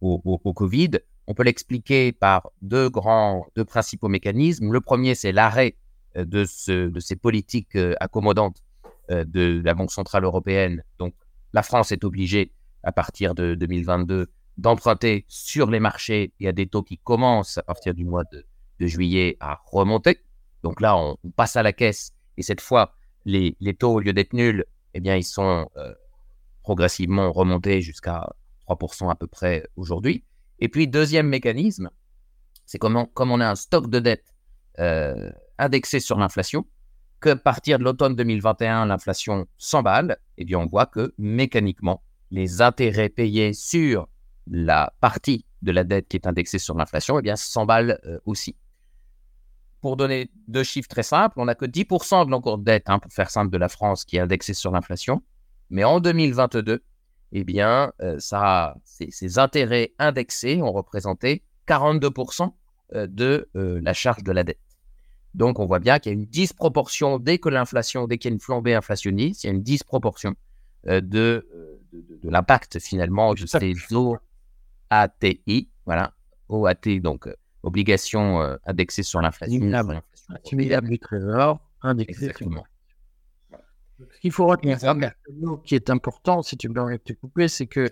au, 0.00 0.52
Covid. 0.54 0.90
On 1.26 1.34
peut 1.34 1.44
l'expliquer 1.44 2.12
par 2.12 2.50
deux 2.62 2.88
grands, 2.90 3.46
deux 3.54 3.64
principaux 3.64 4.08
mécanismes. 4.08 4.72
Le 4.72 4.80
premier, 4.80 5.14
c'est 5.14 5.32
l'arrêt 5.32 5.76
euh, 6.16 6.24
de, 6.24 6.44
ce, 6.44 6.88
de 6.88 7.00
ces 7.00 7.16
politiques 7.16 7.76
euh, 7.76 7.94
accommodantes 8.00 8.62
de 9.10 9.60
la 9.64 9.74
Banque 9.74 9.90
Centrale 9.90 10.22
Européenne. 10.22 10.84
Donc, 11.00 11.14
la 11.52 11.64
France 11.64 11.90
est 11.90 12.04
obligée 12.04 12.52
à 12.82 12.92
partir 12.92 13.34
de 13.34 13.54
2022 13.54 14.28
d'emprunter 14.56 15.24
sur 15.28 15.70
les 15.70 15.80
marchés 15.80 16.32
et 16.40 16.48
à 16.48 16.52
des 16.52 16.66
taux 16.66 16.82
qui 16.82 16.98
commencent 16.98 17.58
à 17.58 17.62
partir 17.62 17.94
du 17.94 18.04
mois 18.04 18.24
de, 18.32 18.44
juillet 18.86 19.36
à 19.40 19.60
remonter. 19.66 20.20
Donc 20.62 20.80
là, 20.80 20.96
on, 20.96 21.16
passe 21.36 21.56
à 21.56 21.62
la 21.62 21.72
caisse 21.72 22.12
et 22.36 22.42
cette 22.42 22.60
fois, 22.60 22.94
les, 23.26 23.54
taux, 23.78 23.94
au 23.94 24.00
lieu 24.00 24.14
d'être 24.14 24.32
nuls, 24.32 24.64
eh 24.94 25.00
bien, 25.00 25.16
ils 25.16 25.24
sont 25.24 25.68
progressivement 26.62 27.30
remontés 27.30 27.82
jusqu'à 27.82 28.26
3% 28.68 29.10
à 29.10 29.14
peu 29.14 29.26
près 29.26 29.66
aujourd'hui. 29.76 30.24
Et 30.58 30.68
puis, 30.68 30.88
deuxième 30.88 31.28
mécanisme, 31.28 31.90
c'est 32.64 32.78
comme, 32.78 33.06
comme 33.12 33.30
on 33.30 33.40
a 33.40 33.50
un 33.50 33.54
stock 33.54 33.90
de 33.90 33.98
dette 33.98 34.34
indexé 35.58 36.00
sur 36.00 36.18
l'inflation, 36.18 36.64
que 37.20 37.34
partir 37.34 37.78
de 37.78 37.84
l'automne 37.84 38.16
2021, 38.16 38.86
l'inflation 38.86 39.46
s'emballe, 39.58 40.18
eh 40.38 40.44
bien, 40.44 40.58
on 40.58 40.66
voit 40.66 40.86
que 40.86 41.14
mécaniquement, 41.18 42.02
les 42.30 42.62
intérêts 42.62 43.08
payés 43.08 43.52
sur 43.52 44.08
la 44.46 44.92
partie 45.00 45.44
de 45.62 45.72
la 45.72 45.84
dette 45.84 46.08
qui 46.08 46.16
est 46.16 46.26
indexée 46.26 46.58
sur 46.58 46.76
l'inflation, 46.76 47.18
eh 47.18 47.22
bien, 47.22 47.36
s'emballent 47.36 47.98
euh, 48.06 48.18
aussi. 48.24 48.56
Pour 49.80 49.96
donner 49.96 50.30
deux 50.48 50.62
chiffres 50.62 50.88
très 50.88 51.02
simples, 51.02 51.34
on 51.38 51.46
n'a 51.46 51.54
que 51.54 51.64
10% 51.64 52.26
de 52.26 52.30
l'encours 52.30 52.58
de 52.58 52.64
dette, 52.64 52.88
hein, 52.88 52.98
pour 52.98 53.12
faire 53.12 53.30
simple, 53.30 53.50
de 53.50 53.58
la 53.58 53.68
France 53.68 54.04
qui 54.04 54.16
est 54.16 54.20
indexée 54.20 54.54
sur 54.54 54.70
l'inflation. 54.70 55.22
Mais 55.70 55.84
en 55.84 56.00
2022, 56.00 56.82
eh 57.32 57.44
bien, 57.44 57.92
euh, 58.00 58.18
ça, 58.18 58.76
ces, 58.84 59.38
intérêts 59.38 59.92
indexés 59.98 60.60
ont 60.62 60.72
représenté 60.72 61.42
42% 61.66 62.52
euh, 62.94 63.06
de 63.06 63.48
la 63.54 63.92
charge 63.92 64.22
de 64.22 64.32
la 64.32 64.44
dette. 64.44 64.58
Donc, 65.34 65.60
on 65.60 65.66
voit 65.66 65.78
bien 65.78 65.98
qu'il 65.98 66.12
y 66.12 66.14
a 66.14 66.18
une 66.18 66.26
disproportion 66.26 67.18
dès 67.18 67.38
que 67.38 67.48
l'inflation, 67.48 68.06
dès 68.06 68.18
qu'il 68.18 68.30
y 68.30 68.32
a 68.32 68.34
une 68.34 68.40
flambée 68.40 68.74
inflationniste, 68.74 69.44
il 69.44 69.46
y 69.46 69.50
a 69.50 69.52
une 69.52 69.62
disproportion 69.62 70.34
euh, 70.88 71.00
euh, 71.94 72.02
de, 72.08 72.16
de, 72.22 72.30
l'impact 72.30 72.78
finalement 72.78 73.34
de 73.34 73.46
ces 73.46 73.74
OATI, 74.90 75.68
voilà, 75.86 76.12
OAT, 76.48 77.00
donc 77.02 77.26
euh, 77.26 77.34
obligation 77.62 78.40
indexée 78.66 79.02
sur 79.02 79.20
l'inflation. 79.20 79.60
Assimilable 80.44 80.88
du 80.88 80.98
trésor, 80.98 81.60
indexé 81.82 82.26
Exactement. 82.26 82.64
Ce 84.14 84.20
qu'il 84.20 84.32
faut 84.32 84.46
retenir, 84.46 84.78
qui 85.64 85.74
est 85.74 85.90
important, 85.90 86.42
si 86.42 86.56
tu 86.56 86.68
me 86.68 86.74
permets 86.74 86.96
de 86.98 87.02
te 87.02 87.12
couper, 87.12 87.48
c'est 87.48 87.66
que 87.66 87.90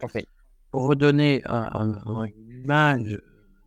pour 0.70 0.86
redonner 0.86 1.42
un, 1.44 1.94
une 2.24 2.62
image 2.64 3.20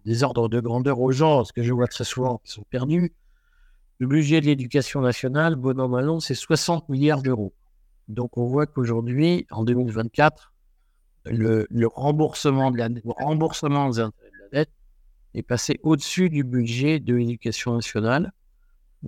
des 0.05 0.23
ordres 0.23 0.49
de 0.49 0.59
grandeur 0.59 0.99
aux 0.99 1.11
gens, 1.11 1.37
parce 1.37 1.51
que 1.51 1.61
je 1.61 1.71
vois 1.71 1.87
très 1.87 2.03
souvent 2.03 2.39
qui 2.43 2.51
sont 2.51 2.63
perdus, 2.63 3.13
le 3.99 4.07
budget 4.07 4.41
de 4.41 4.47
l'éducation 4.47 5.01
nationale, 5.01 5.55
bon 5.55 5.79
an, 5.79 5.87
mal 5.87 6.09
an, 6.09 6.19
c'est 6.19 6.33
60 6.33 6.89
milliards 6.89 7.21
d'euros. 7.21 7.53
Donc 8.07 8.37
on 8.37 8.45
voit 8.45 8.65
qu'aujourd'hui, 8.65 9.45
en 9.51 9.63
2024, 9.63 10.53
le, 11.25 11.67
remboursement 11.87 12.71
de 12.71 12.77
la, 12.77 12.89
remboursement 13.05 13.89
de 13.89 14.01
la 14.01 14.11
dette 14.51 14.71
est 15.33 15.43
passé 15.43 15.79
au-dessus 15.83 16.29
du 16.29 16.43
budget 16.43 16.99
de 16.99 17.15
l'éducation 17.15 17.75
nationale. 17.75 18.31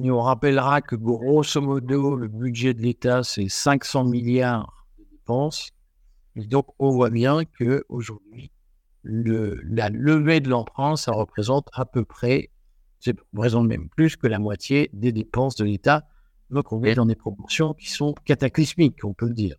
Et 0.02 0.10
on 0.10 0.22
rappellera 0.22 0.82
que 0.82 0.96
grosso 0.96 1.62
modo, 1.62 2.16
le 2.16 2.28
budget 2.28 2.74
de 2.74 2.82
l'État, 2.82 3.24
c'est 3.24 3.50
500 3.50 4.06
milliards 4.06 4.88
de 4.98 5.06
dépenses. 5.12 5.72
Et 6.36 6.46
donc 6.46 6.68
on 6.80 6.90
voit 6.90 7.10
bien 7.10 7.44
qu'aujourd'hui, 7.46 8.52
la 9.04 9.90
levée 9.90 10.40
de 10.40 10.50
l'emprunt, 10.50 10.96
ça 10.96 11.12
représente 11.12 11.68
à 11.74 11.86
peu 11.86 12.06
près 12.06 12.50
c'est 13.04 13.18
raison 13.36 13.64
même 13.64 13.90
plus 13.90 14.16
que 14.16 14.28
la 14.28 14.40
moitié 14.40 14.90
des 14.94 15.12
dépenses 15.12 15.58
de 15.58 15.66
l'État. 15.66 16.08
Donc 16.54 16.72
on 16.72 16.84
est 16.84 16.96
dans 16.96 17.06
des 17.06 17.16
proportions 17.16 17.74
qui 17.74 17.90
sont 17.90 18.14
cataclysmiques, 18.26 19.04
on 19.04 19.14
peut 19.14 19.28
le 19.28 19.34
dire. 19.34 19.56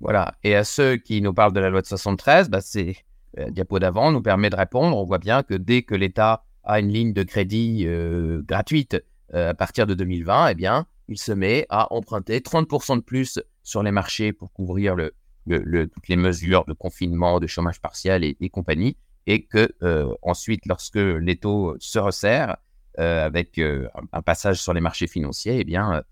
Voilà. 0.00 0.34
Et 0.44 0.54
à 0.54 0.64
ceux 0.64 0.96
qui 0.96 1.20
nous 1.20 1.34
parlent 1.34 1.52
de 1.52 1.60
la 1.60 1.70
loi 1.70 1.82
de 1.82 1.86
73, 1.86 2.48
bah 2.48 2.60
c'est 2.60 2.96
euh, 3.38 3.50
diapo 3.50 3.78
d'avant 3.78 4.12
nous 4.12 4.22
permet 4.22 4.50
de 4.50 4.56
répondre. 4.56 4.96
On 4.96 5.04
voit 5.04 5.18
bien 5.18 5.42
que 5.42 5.54
dès 5.54 5.82
que 5.82 5.94
l'État 5.94 6.44
a 6.64 6.80
une 6.80 6.88
ligne 6.88 7.12
de 7.12 7.22
crédit 7.22 7.84
euh, 7.86 8.42
gratuite 8.42 9.02
euh, 9.34 9.50
à 9.50 9.54
partir 9.54 9.86
de 9.86 9.94
2020, 9.94 10.48
eh 10.48 10.54
bien, 10.54 10.86
il 11.08 11.18
se 11.18 11.32
met 11.32 11.66
à 11.68 11.92
emprunter 11.92 12.40
30% 12.40 12.96
de 12.96 13.02
plus 13.02 13.40
sur 13.62 13.82
les 13.82 13.92
marchés 13.92 14.32
pour 14.32 14.52
couvrir 14.52 14.94
le, 14.94 15.12
le, 15.46 15.88
toutes 15.88 16.08
les 16.08 16.16
mesures 16.16 16.64
de 16.64 16.72
confinement, 16.72 17.40
de 17.40 17.46
chômage 17.46 17.80
partiel 17.80 18.24
et, 18.24 18.36
et 18.40 18.48
compagnie 18.48 18.96
et 19.26 19.44
que 19.44 19.72
euh, 19.82 20.12
ensuite, 20.22 20.66
lorsque 20.66 20.96
les 20.96 21.36
taux 21.36 21.76
se 21.78 21.98
resserrent 21.98 22.56
avec 22.98 23.58
euh, 23.58 23.88
un 24.12 24.22
passage 24.22 24.60
sur 24.60 24.74
les 24.74 24.80
marchés 24.80 25.06
financiers, 25.06 25.58
eh 25.60 25.64
bien, 25.64 26.02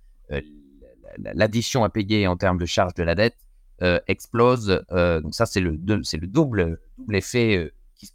l'addition 1.18 1.84
à 1.84 1.88
payer 1.88 2.26
en 2.26 2.36
termes 2.36 2.58
de 2.58 2.66
charge 2.66 2.94
de 2.94 3.02
la 3.02 3.14
dette 3.14 3.36
explose. 4.06 4.84
donc 4.90 5.34
ça, 5.34 5.46
c'est 5.46 5.60
le, 5.60 5.76
double, 5.76 6.80
effet 7.12 7.72
qui 7.94 8.06
se 8.06 8.12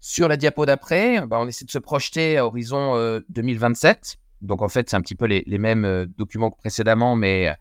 Sur 0.00 0.28
la 0.28 0.36
diapo 0.36 0.66
d'après, 0.66 1.26
bah, 1.26 1.38
on 1.40 1.48
essaie 1.48 1.64
de 1.64 1.70
se 1.70 1.78
projeter 1.78 2.38
à 2.38 2.46
horizon 2.46 3.20
2027. 3.28 4.16
Donc 4.42 4.62
en 4.62 4.68
fait, 4.68 4.90
c'est 4.90 4.96
un 4.96 5.00
petit 5.00 5.14
peu 5.14 5.26
les, 5.26 5.42
les 5.46 5.58
mêmes 5.58 6.06
documents 6.16 6.50
que 6.50 6.58
précédemment, 6.58 7.16
mais 7.16 7.54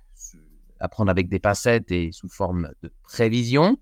à 0.80 0.88
prendre 0.88 1.10
avec 1.12 1.30
des 1.30 1.40
pincettes 1.40 1.92
et 1.92 2.12
sous 2.12 2.30
forme 2.30 2.72
de 2.82 2.92
prévision. 3.04 3.78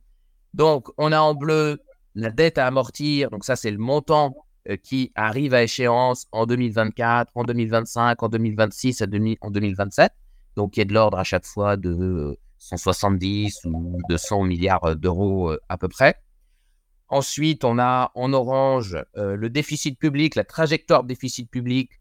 Donc, 0.53 0.89
on 0.97 1.11
a 1.11 1.19
en 1.19 1.33
bleu 1.33 1.81
la 2.15 2.29
dette 2.29 2.57
à 2.57 2.67
amortir. 2.67 3.29
Donc, 3.29 3.43
ça, 3.43 3.55
c'est 3.55 3.71
le 3.71 3.77
montant 3.77 4.35
euh, 4.35 4.39
qui 4.83 5.11
arrive 5.15 5.53
à 5.53 5.63
échéance 5.63 6.27
en 6.31 6.45
2024, 6.45 7.31
en 7.35 7.43
2025, 7.43 8.23
en 8.23 8.29
2026 8.29 9.01
et 9.01 9.37
en 9.41 9.51
2027. 9.51 10.11
Donc, 10.55 10.77
il 10.77 10.79
y 10.79 10.83
a 10.83 10.85
de 10.85 10.93
l'ordre 10.93 11.17
à 11.17 11.23
chaque 11.23 11.45
fois 11.45 11.77
de 11.77 12.37
170 12.59 13.65
ou 13.65 13.99
200 14.09 14.43
milliards 14.43 14.83
euh, 14.85 14.95
d'euros 14.95 15.51
euh, 15.51 15.59
à 15.69 15.77
peu 15.77 15.87
près. 15.87 16.15
Ensuite, 17.09 17.63
on 17.63 17.77
a 17.79 18.11
en 18.15 18.33
orange 18.33 18.97
le 19.15 19.47
déficit 19.47 19.99
public, 19.99 20.33
la 20.33 20.45
trajectoire 20.45 21.03
de 21.03 21.09
déficit 21.09 21.47
public 21.47 21.91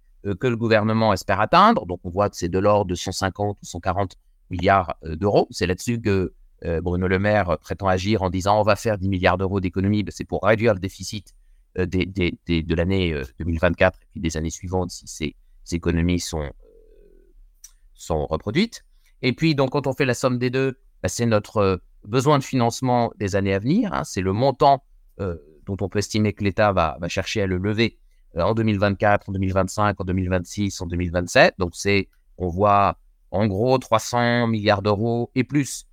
que 0.40 0.46
le 0.46 0.56
gouvernement 0.56 1.12
espère 1.12 1.38
atteindre. 1.38 1.84
Donc, 1.84 2.00
on 2.04 2.08
voit 2.08 2.30
que 2.30 2.36
c'est 2.36 2.48
de 2.48 2.58
l'ordre 2.58 2.86
de 2.86 2.94
150 2.94 3.58
ou 3.60 3.66
140 3.66 4.16
milliards 4.48 4.94
d'euros. 5.02 5.48
C'est 5.50 5.66
là-dessus 5.66 6.00
que 6.00 6.32
euh, 6.64 6.80
Bruno 6.80 7.08
Le 7.08 7.18
Maire 7.18 7.58
prétend 7.60 7.88
agir 7.88 8.22
en 8.22 8.30
disant 8.30 8.60
on 8.60 8.62
va 8.62 8.76
faire 8.76 8.96
10 8.96 9.08
milliards 9.08 9.38
d'euros 9.38 9.60
d'économies, 9.60 10.04
ben, 10.04 10.12
c'est 10.14 10.24
pour 10.24 10.42
réduire 10.44 10.74
le 10.74 10.80
déficit 10.80 11.34
euh, 11.78 11.86
de 11.86 12.74
l'année 12.74 13.14
2024 13.38 13.94
euh, 13.94 13.98
et 14.02 14.06
puis 14.10 14.20
des 14.20 14.36
années 14.36 14.50
suivantes 14.50 14.90
si 14.90 15.06
ces, 15.06 15.34
économies 15.72 16.20
sont, 16.20 16.50
sont 17.94 18.26
reproduites. 18.26 18.84
Et 19.22 19.32
puis, 19.32 19.54
donc, 19.54 19.70
quand 19.70 19.86
on 19.86 19.92
fait 19.92 20.04
la 20.04 20.14
somme 20.14 20.38
des 20.38 20.50
deux, 20.50 20.78
ben, 21.02 21.08
c'est 21.08 21.26
notre 21.26 21.80
besoin 22.04 22.38
de 22.38 22.44
financement 22.44 23.12
des 23.16 23.36
années 23.36 23.54
à 23.54 23.58
venir. 23.58 23.92
Hein. 23.92 24.04
c'est 24.04 24.20
le 24.22 24.32
montant 24.32 24.84
dont 25.18 25.76
on 25.80 25.88
peut 25.88 26.00
estimer 26.00 26.32
que 26.32 26.42
l'État 26.42 26.72
va, 26.72 26.98
chercher 27.06 27.42
à 27.42 27.46
le 27.46 27.58
lever 27.58 27.96
en 28.34 28.54
2024, 28.54 29.28
en 29.28 29.32
2025, 29.32 30.00
en 30.00 30.04
2026, 30.04 30.80
en 30.80 30.86
2027. 30.86 31.54
Donc, 31.58 31.70
c'est, 31.74 32.08
on 32.38 32.48
voit 32.48 32.98
en 33.30 33.46
gros 33.46 33.78
300 33.78 34.48
milliards 34.48 34.82
d'euros 34.82 35.30
et 35.34 35.44
plus 35.44 35.86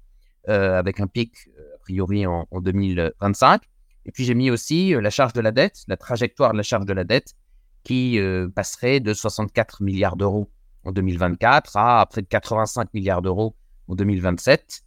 euh, 0.47 0.77
avec 0.77 0.99
un 0.99 1.07
pic 1.07 1.33
euh, 1.47 1.75
a 1.75 1.77
priori 1.79 2.25
en, 2.25 2.45
2025. 2.53 3.61
Et 4.05 4.11
puis 4.11 4.25
j'ai 4.25 4.35
mis 4.35 4.49
aussi 4.49 4.93
euh, 4.93 5.01
la 5.01 5.09
charge 5.09 5.33
de 5.33 5.41
la 5.41 5.51
dette, 5.51 5.83
la 5.87 5.97
trajectoire 5.97 6.51
de 6.51 6.57
la 6.57 6.63
charge 6.63 6.85
de 6.85 6.93
la 6.93 7.03
dette, 7.03 7.35
qui 7.83 8.19
passerait 8.53 8.99
de 8.99 9.13
64 9.13 9.81
milliards 9.81 10.17
d'euros 10.17 10.51
en 10.83 10.91
2024 10.91 11.77
à 11.77 12.05
près 12.07 12.21
de 12.21 12.27
85 12.27 12.93
milliards 12.93 13.21
d'euros 13.21 13.55
en 13.87 13.95
2027. 13.95 14.83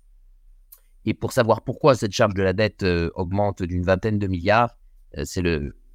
Et 1.07 1.15
pour 1.15 1.33
savoir 1.33 1.63
pourquoi 1.63 1.97
cette 1.97 2.13
charge 2.13 2.35
de 2.35 2.43
la 2.43 2.53
dette 2.53 2.85
augmente 3.15 3.63
d'une 3.63 3.83
vingtaine 3.83 4.19
de 4.19 4.27
milliards, 4.27 4.77
c'est 5.25 5.43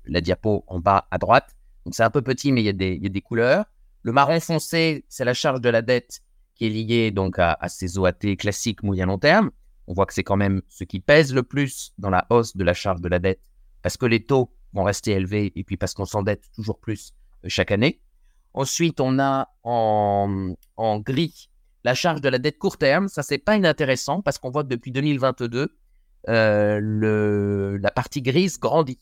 la 0.08 0.22
diapo 0.22 0.64
en 0.68 0.80
bas 0.80 1.08
à 1.12 1.20
droite. 1.20 1.56
Donc 1.86 1.96
c'est 1.96 2.04
un 2.04 2.10
peu 2.10 2.22
petit, 2.22 2.52
mais 2.52 2.62
il 2.62 2.66
y, 2.66 2.70
a 2.70 2.74
des, 2.74 3.22
couleurs. 3.22 3.66
Le 4.04 4.12
marron 4.12 4.40
foncé, 4.40 5.06
c'est 5.08 5.24
la 5.24 5.34
charge 5.34 5.62
de 5.62 5.70
la 5.70 5.82
dette 5.82 6.22
qui 6.56 6.66
est 6.66 6.70
lié 6.70 7.12
donc 7.12 7.40
à, 7.40 7.58
ces 7.70 7.98
OAT 7.98 8.36
classiques 8.38 8.84
moyen-long 8.84 9.20
terme. 9.20 9.52
On 9.88 9.94
voit 9.94 10.06
que 10.06 10.14
c'est 10.14 10.24
quand 10.24 10.38
même 10.38 10.62
ce 10.70 10.84
qui 10.84 11.00
pèse 11.00 11.34
le 11.34 11.44
plus 11.44 11.94
dans 11.98 12.10
la 12.10 12.28
hausse 12.30 12.56
de 12.56 12.64
la 12.64 12.74
charge 12.74 13.02
de 13.02 13.08
la 13.08 13.20
dette, 13.20 13.42
parce 13.82 13.98
que 13.98 14.06
les 14.06 14.26
taux 14.26 14.52
vont 14.74 14.84
rester 14.84 15.12
élevés 15.12 15.54
et 15.56 15.64
puis 15.64 15.78
parce 15.78 15.94
qu'on 15.94 16.06
s'endette 16.06 16.44
toujours 16.54 16.80
plus 16.80 17.14
euh, 17.46 17.50
chaque 17.50 17.72
année. 17.72 18.02
Ensuite, 18.54 19.00
on 19.00 19.20
a 19.20 19.50
en, 19.64 20.56
gris 21.00 21.50
la 21.84 21.94
charge 21.94 22.22
de 22.22 22.30
la 22.30 22.40
dette 22.40 22.58
court 22.58 22.78
terme. 22.78 23.08
Ça, 23.08 23.24
c'est 23.24 23.38
pas 23.38 23.56
inintéressant 23.56 24.22
parce 24.22 24.40
qu'on 24.40 24.50
voit 24.50 24.64
que 24.64 24.70
depuis 24.70 24.92
2022, 24.92 25.78
euh, 26.28 27.80
la 27.82 27.92
partie 27.92 28.22
grise 28.22 28.60
grandit. 28.60 29.00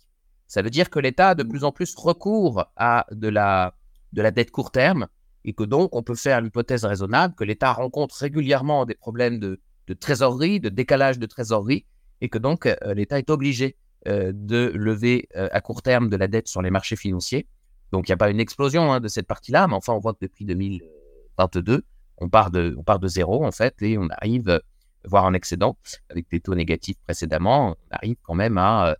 Ça 0.47 0.61
veut 0.61 0.69
dire 0.69 0.89
que 0.89 0.99
l'État 0.99 1.29
a 1.29 1.35
de 1.35 1.43
plus 1.43 1.63
en 1.63 1.71
plus 1.71 1.95
recours 1.95 2.65
à 2.75 3.07
de 3.11 3.27
la, 3.27 3.75
de 4.13 4.21
la 4.21 4.31
dette 4.31 4.51
court 4.51 4.71
terme 4.71 5.07
et 5.45 5.53
que 5.53 5.63
donc 5.63 5.95
on 5.95 6.03
peut 6.03 6.15
faire 6.15 6.41
l'hypothèse 6.41 6.85
raisonnable 6.85 7.33
que 7.35 7.43
l'État 7.43 7.71
rencontre 7.73 8.15
régulièrement 8.15 8.85
des 8.85 8.95
problèmes 8.95 9.39
de, 9.39 9.59
trésorerie, 9.93 10.59
de 10.59 10.69
décalage 10.69 11.19
de 11.19 11.25
trésorerie, 11.25 11.85
et 12.21 12.29
que 12.29 12.37
donc 12.37 12.65
euh, 12.65 12.75
l'État 12.93 13.19
est 13.19 13.29
obligé 13.29 13.75
euh, 14.07 14.31
de 14.33 14.71
lever 14.75 15.27
euh, 15.35 15.47
à 15.51 15.61
court 15.61 15.81
terme 15.81 16.09
de 16.09 16.15
la 16.15 16.27
dette 16.27 16.47
sur 16.47 16.61
les 16.61 16.71
marchés 16.71 16.95
financiers. 16.95 17.47
Donc 17.91 18.07
il 18.07 18.11
n'y 18.11 18.15
a 18.15 18.17
pas 18.17 18.29
une 18.29 18.39
explosion 18.39 18.91
hein, 18.91 18.99
de 18.99 19.07
cette 19.07 19.27
partie-là, 19.27 19.67
mais 19.67 19.75
enfin 19.75 19.93
on 19.93 19.99
voit 19.99 20.13
que 20.13 20.19
depuis 20.21 20.45
2022, 20.45 21.83
on 22.17 22.29
part 22.29 22.51
de, 22.51 22.75
on 22.77 22.83
part 22.83 22.99
de 22.99 23.07
zéro 23.07 23.45
en 23.45 23.51
fait, 23.51 23.81
et 23.81 23.97
on 23.97 24.07
arrive, 24.09 24.61
voire 25.05 25.25
en 25.25 25.33
excédent, 25.33 25.77
avec 26.09 26.29
des 26.29 26.39
taux 26.39 26.55
négatifs 26.55 26.97
précédemment, 27.05 27.71
on 27.71 27.95
arrive 27.95 28.17
quand 28.23 28.35
même 28.35 28.57
à, 28.57 28.95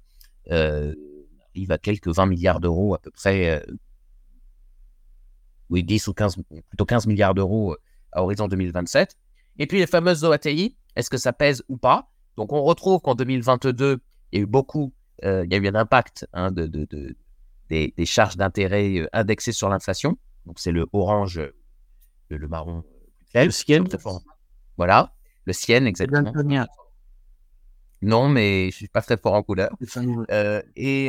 à 0.49 1.77
quelques 1.81 2.09
20 2.09 2.25
milliards 2.27 2.59
d'euros 2.59 2.93
à 2.93 2.99
peu 2.99 3.11
près 3.11 3.63
oui, 5.69 5.83
10 5.83 6.07
ou 6.07 6.13
15, 6.13 6.37
plutôt 6.69 6.85
15 6.85 7.07
milliards 7.07 7.33
d'euros 7.33 7.75
à 8.11 8.23
horizon 8.23 8.47
2027. 8.47 9.17
Et 9.57 9.67
puis 9.67 9.79
les 9.79 9.87
fameuses 9.87 10.23
OATI, 10.23 10.75
est-ce 10.95 11.09
que 11.09 11.17
ça 11.17 11.33
pèse 11.33 11.63
ou 11.69 11.77
pas? 11.77 12.09
Donc 12.37 12.51
on 12.51 12.63
retrouve 12.63 12.99
qu'en 13.01 13.15
2022, 13.15 13.99
il 14.31 14.37
y 14.37 14.41
a 14.41 14.43
eu 14.43 14.45
beaucoup, 14.45 14.93
il 15.23 15.47
y 15.49 15.55
a 15.55 15.57
eu 15.57 15.67
un 15.67 15.75
impact 15.75 16.27
hein, 16.33 16.51
de, 16.51 16.67
des, 17.69 18.05
charges 18.05 18.37
d'intérêt 18.37 19.07
indexées 19.13 19.53
sur 19.53 19.69
l'inflation. 19.69 20.17
Donc 20.45 20.59
c'est 20.59 20.71
le 20.71 20.85
orange, 20.93 21.41
le, 22.29 22.47
marron, 22.47 22.83
le 23.33 23.49
ciel. 23.51 23.83
Voilà, 24.77 25.13
le 25.45 25.53
ciel 25.53 25.87
exactement. 25.87 26.33
Non, 28.01 28.29
mais 28.29 28.69
je 28.71 28.75
suis 28.75 28.87
pas 28.87 29.01
très 29.01 29.17
fort 29.17 29.33
en 29.33 29.41
couleur. 29.41 29.71
Euh, 30.29 30.61
et, 30.75 31.07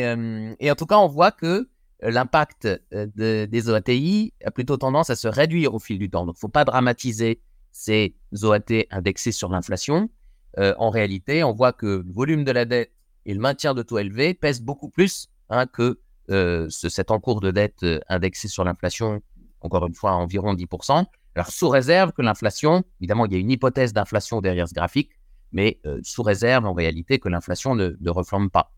et, 0.61 0.71
en 0.71 0.75
tout 0.75 0.87
cas, 0.87 0.97
on 0.97 1.09
voit 1.09 1.33
que 1.33 1.69
l'impact 2.01 2.69
des 2.93 3.69
OATI 3.69 4.33
a 4.45 4.51
plutôt 4.51 4.77
tendance 4.77 5.11
à 5.11 5.17
se 5.17 5.29
réduire 5.29 5.75
au 5.75 5.79
fil 5.79 5.99
du 5.99 6.09
temps. 6.09 6.25
Donc, 6.25 6.37
il 6.37 6.39
ne 6.39 6.41
faut 6.41 6.49
pas 6.49 6.65
dramatiser 6.65 7.41
ces 7.77 8.17
OAT 8.43 8.87
indexés 8.91 9.33
sur 9.33 9.51
l'inflation. 9.51 10.09
en 10.57 10.91
réalité, 10.91 11.45
on 11.45 11.53
voit 11.53 11.75
que 11.75 12.03
le 12.07 12.13
volume 12.13 12.43
de 12.43 12.51
la 12.51 12.65
dette 12.65 12.91
et 13.27 13.35
le 13.35 13.41
maintien 13.41 13.75
de 13.75 13.83
taux 13.83 13.99
élevés 13.99 14.33
pèsent 14.33 14.63
beaucoup 14.63 14.89
plus 14.89 15.29
hein, 15.51 15.67
que 15.67 16.01
ce, 16.29 16.89
cet 16.89 17.11
encours 17.11 17.41
de 17.41 17.51
dette 17.51 17.85
indexé 18.09 18.49
sur 18.49 18.65
l'inflation, 18.65 19.23
encore 19.61 19.87
une 19.87 19.95
fois, 19.95 20.13
à 20.13 20.15
environ 20.15 20.55
10%. 20.55 21.05
Alors, 21.35 21.51
sous 21.51 21.69
réserve 21.69 22.13
que 22.13 22.23
l'inflation, 22.23 22.83
évidemment, 23.01 23.27
il 23.27 23.33
y 23.33 23.37
a 23.37 23.39
une 23.39 23.51
hypothèse 23.51 23.93
d'inflation 23.93 24.41
derrière 24.41 24.69
ce 24.69 24.75
graphique, 24.75 25.11
mais 25.53 25.79
sous 26.03 26.23
réserve 26.23 26.65
en 26.65 26.73
réalité 26.73 27.19
que 27.19 27.29
l'inflation 27.29 27.75
ne, 27.75 27.95
ne 28.01 28.49
pas. 28.49 28.73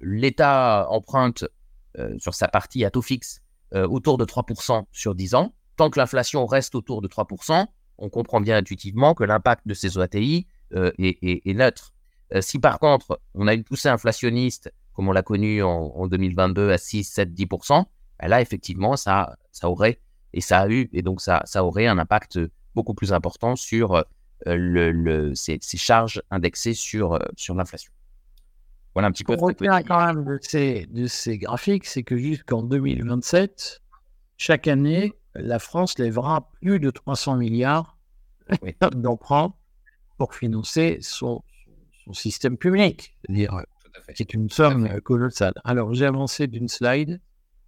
L'État 0.00 0.86
emprunte 0.88 1.44
sur 2.18 2.34
sa 2.34 2.46
partie 2.46 2.84
à 2.84 2.90
taux 2.90 3.02
fixe 3.02 3.40
autour 3.72 4.18
de 4.18 4.24
3% 4.24 4.84
sur 4.92 5.16
10 5.16 5.34
ans. 5.34 5.54
Tant 5.76 5.90
que 5.90 5.98
l'inflation 5.98 6.46
reste 6.46 6.74
autour 6.74 7.02
de 7.02 7.08
3%, 7.08 7.66
on 7.98 8.08
comprend 8.08 8.40
bien 8.40 8.56
intuitivement 8.56 9.14
que 9.14 9.24
l'impact 9.24 9.66
de 9.66 9.74
ces 9.74 9.98
OATI 9.98 10.46
est, 10.72 11.54
neutre. 11.54 11.92
si 12.40 12.58
par 12.58 12.78
contre, 12.78 13.20
on 13.34 13.46
a 13.46 13.54
une 13.54 13.64
poussée 13.64 13.88
inflationniste, 13.88 14.72
comme 14.92 15.08
on 15.08 15.12
l'a 15.12 15.22
connu 15.22 15.62
en, 15.62 16.06
2022 16.06 16.70
à 16.70 16.78
6, 16.78 17.04
7, 17.04 17.30
10%, 17.30 17.84
là, 18.22 18.40
effectivement, 18.40 18.96
ça, 18.96 19.36
ça 19.52 19.68
aurait, 19.68 20.00
et 20.32 20.40
ça 20.40 20.60
a 20.60 20.68
eu, 20.68 20.88
et 20.92 21.02
donc 21.02 21.20
ça, 21.20 21.42
ça 21.44 21.64
aurait 21.64 21.86
un 21.86 21.98
impact 21.98 22.38
beaucoup 22.74 22.94
plus 22.94 23.12
important 23.12 23.56
sur 23.56 24.04
euh, 24.46 24.56
le, 24.56 25.34
ces, 25.34 25.58
charges 25.76 26.22
indexées 26.30 26.74
sur, 26.74 27.14
euh, 27.14 27.18
sur 27.36 27.54
l'inflation. 27.54 27.92
Voilà 28.94 29.08
un 29.08 29.12
petit 29.12 29.24
peu. 29.24 29.36
Qu'on 29.36 29.52
quand 29.54 30.06
même 30.06 30.24
de 30.24 30.38
ces, 30.42 30.86
de 30.86 31.06
ces 31.06 31.38
graphiques, 31.38 31.86
c'est 31.86 32.02
que 32.02 32.16
jusqu'en 32.16 32.62
2027, 32.62 33.80
chaque 34.36 34.68
année, 34.68 35.12
la 35.34 35.58
France 35.58 35.98
lèvera 35.98 36.50
plus 36.60 36.80
de 36.80 36.90
300 36.90 37.36
milliards 37.36 37.98
d'emprunt 38.94 39.54
pour 40.18 40.34
financer 40.34 40.98
son, 41.00 41.42
son 42.04 42.12
système 42.12 42.56
public. 42.56 43.16
C'est-à-dire, 43.24 43.62
c'est 44.14 44.34
une 44.34 44.50
somme 44.50 45.00
colossale. 45.00 45.54
Alors, 45.64 45.92
j'ai 45.94 46.06
avancé 46.06 46.46
d'une 46.46 46.68
slide. 46.68 47.20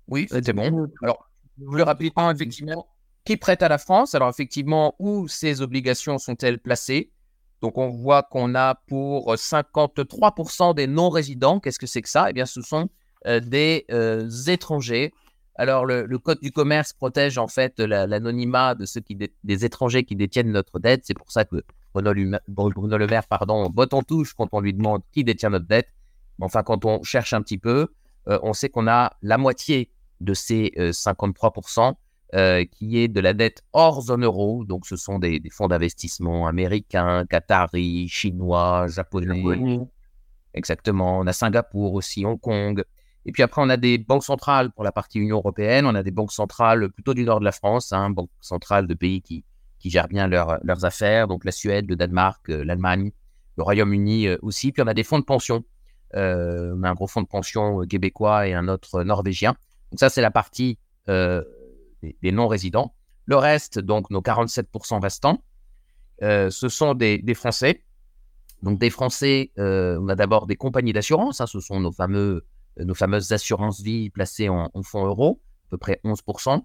Oui, 0.09 0.27
c'était 0.31 0.53
bon. 0.53 0.89
Alors, 1.03 1.29
je 1.59 1.65
voulais 1.65 1.83
rapidement, 1.83 2.31
effectivement, 2.31 2.87
qui 3.27 3.37
prête 3.37 3.63
à 3.63 3.69
la 3.69 3.77
France? 3.77 4.15
Alors 4.15 4.31
effectivement, 4.31 4.95
où 4.99 5.29
ces 5.29 5.61
obligations 5.61 6.17
sont-elles 6.17 6.61
placées? 6.61 7.11
Donc 7.61 7.77
on 7.77 7.89
voit 7.89 8.23
qu'on 8.23 8.55
a 8.55 8.77
pour 8.87 9.35
53% 9.35 10.75
des 10.75 10.87
non-résidents, 10.87 11.59
qu'est-ce 11.59 11.79
que 11.79 11.87
c'est 11.87 12.03
que 12.03 12.09
ça? 12.09 12.31
Eh 12.31 12.33
bien 12.33 12.47
ce 12.47 12.63
sont 12.63 12.89
euh, 13.27 13.41
des 13.41 13.85
euh, 13.91 14.31
étrangers. 14.47 15.13
Alors 15.59 15.87
le, 15.87 16.07
Code 16.19 16.41
du 16.41 16.53
commerce 16.53 16.93
protège 16.93 17.39
en 17.39 17.49
fait 17.49 17.81
l'anonymat 17.81 18.75
de 18.75 18.85
ceux 18.85 19.01
qui 19.01 19.17
des 19.17 19.65
étrangers 19.65 20.05
qui 20.05 20.17
détiennent 20.17 20.53
notre 20.53 20.79
dette. 20.79 21.03
C'est 21.05 21.17
pour 21.17 21.31
ça 21.31 21.45
que 21.45 21.63
Bruno, 21.95 22.13
Le 22.13 23.07
Maire 23.07 23.27
pardon, 23.27 23.69
botte 23.71 23.95
en 23.95 24.03
touche 24.03 24.35
quand 24.35 24.49
on 24.53 24.61
lui 24.61 24.75
demande 24.75 25.03
qui 25.13 25.25
détient 25.25 25.51
notre 25.51 25.67
dette. 25.67 25.89
Enfin, 26.41 26.63
quand 26.63 26.85
on 26.85 27.03
cherche 27.03 27.33
un 27.33 27.41
petit 27.41 27.59
peu, 27.59 27.89
euh, 28.29 28.39
on 28.43 28.53
sait 28.53 28.69
qu'on 28.69 28.87
a 28.87 29.17
la 29.23 29.39
moitié 29.39 29.91
de 30.21 30.35
ces 30.35 30.73
53% 30.77 31.95
euh, 32.35 32.65
qui 32.65 32.99
est 32.99 33.09
de 33.09 33.21
la 33.21 33.33
dette 33.33 33.63
hors 33.73 34.03
zone 34.03 34.25
euro. 34.25 34.65
Donc, 34.65 34.87
ce 34.87 34.97
sont 34.97 35.19
des, 35.19 35.41
fonds 35.51 35.69
d'investissement 35.69 36.47
américains, 36.47 37.25
qataris, 37.25 38.09
chinois, 38.09 38.87
japonais. 38.89 39.81
Exactement. 40.53 41.19
On 41.19 41.27
a 41.27 41.33
Singapour 41.33 41.95
aussi, 41.95 42.25
Hong 42.27 42.41
Kong. 42.41 42.85
Et 43.27 43.33
puis 43.33 43.43
après, 43.43 43.61
on 43.63 43.69
a 43.69 43.77
des 43.77 43.99
banques 43.99 44.25
centrales 44.25 44.71
pour 44.71 44.85
la 44.85 44.93
partie 44.93 45.19
Union 45.19 45.37
européenne. 45.37 45.85
On 45.85 45.95
a 45.95 46.03
des 46.03 46.11
banques 46.11 46.33
centrales 46.33 46.89
plutôt 46.91 47.13
du 47.13 47.25
nord 47.25 47.41
de 47.41 47.45
la 47.45 47.53
France, 47.53 47.93
hein, 47.93 48.11
banques 48.11 48.31
centrales 48.41 48.87
de 48.87 48.95
pays 48.95 49.21
qui, 49.21 49.45
qui 49.79 49.91
gèrent 49.91 50.09
bien 50.09 50.29
leurs 50.29 50.85
affaires. 50.85 51.29
Donc 51.29 51.45
la 51.45 51.53
Suède, 51.53 51.89
le 51.89 51.97
Danemark, 51.97 52.49
euh, 52.49 52.65
l'Allemagne, 52.65 53.11
le 53.57 53.63
Royaume-Uni 53.63 54.29
euh, 54.29 54.39
aussi. 54.43 54.73
Puis 54.73 54.83
on 54.83 54.87
a 54.87 54.95
des 54.95 55.05
fonds 55.05 55.19
de 55.19 55.25
pension. 55.25 55.65
on 56.15 56.83
a 56.83 56.89
un 56.89 56.95
gros 56.95 57.09
fonds 57.09 57.23
de 57.23 57.27
pension 57.27 57.81
québécois 57.81 58.47
et 58.47 58.55
un 58.55 58.69
autre 58.69 59.03
norvégien. 59.03 59.57
Donc 59.91 60.01
ça, 60.01 60.09
c'est 60.09 60.23
la 60.23 60.31
partie 60.31 60.79
des, 61.09 62.33
non-résidents. 62.33 62.95
Le 63.27 63.37
reste, 63.37 63.79
donc 63.79 64.11
nos 64.11 64.21
47% 64.21 65.01
restants, 65.01 65.43
euh, 66.23 66.51
ce 66.51 66.69
sont 66.69 66.95
des, 66.95 67.23
Français. 67.35 67.83
Donc 68.63 68.79
des 68.79 68.91
Français, 68.91 69.51
euh, 69.59 69.99
on 70.01 70.09
a 70.09 70.15
d'abord 70.15 70.47
des 70.47 70.57
compagnies 70.57 70.93
d'assurance, 70.93 71.41
hein, 71.41 71.47
ce 71.47 71.61
sont 71.61 71.81
nos, 71.81 71.93
fameux, 71.93 72.45
nos 72.79 72.95
fameuses 72.95 73.33
assurances 73.33 73.81
vie 73.81 74.11
placées 74.11 74.49
en, 74.49 74.71
fonds 74.83 75.07
euros, 75.07 75.41
à 75.67 75.71
peu 75.71 75.79
près 75.79 76.01
11%. 76.05 76.63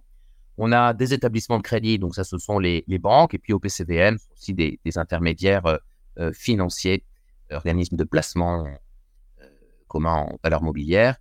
On 0.58 0.71
a 0.71 0.93
des 0.93 1.13
établissements 1.13 1.58
de 1.58 1.63
crédit, 1.63 1.97
donc 1.97 2.15
ça 2.15 2.24
ce 2.24 2.38
sont 2.38 2.60
les, 2.60 2.84
banques, 3.00 3.34
et 3.34 3.38
puis 3.38 3.54
au 3.54 3.60
PCVM, 3.60 4.17
aussi 4.34 4.54
des, 4.54 4.80
intermédiaires 4.95 5.80
euh, 6.19 6.32
financiers, 6.34 7.06
organismes 7.52 7.97
de 7.97 8.04
placement 8.04 8.65
commun 9.88 10.28
en 10.30 10.39
valeur 10.43 10.62
mobilière. 10.62 11.17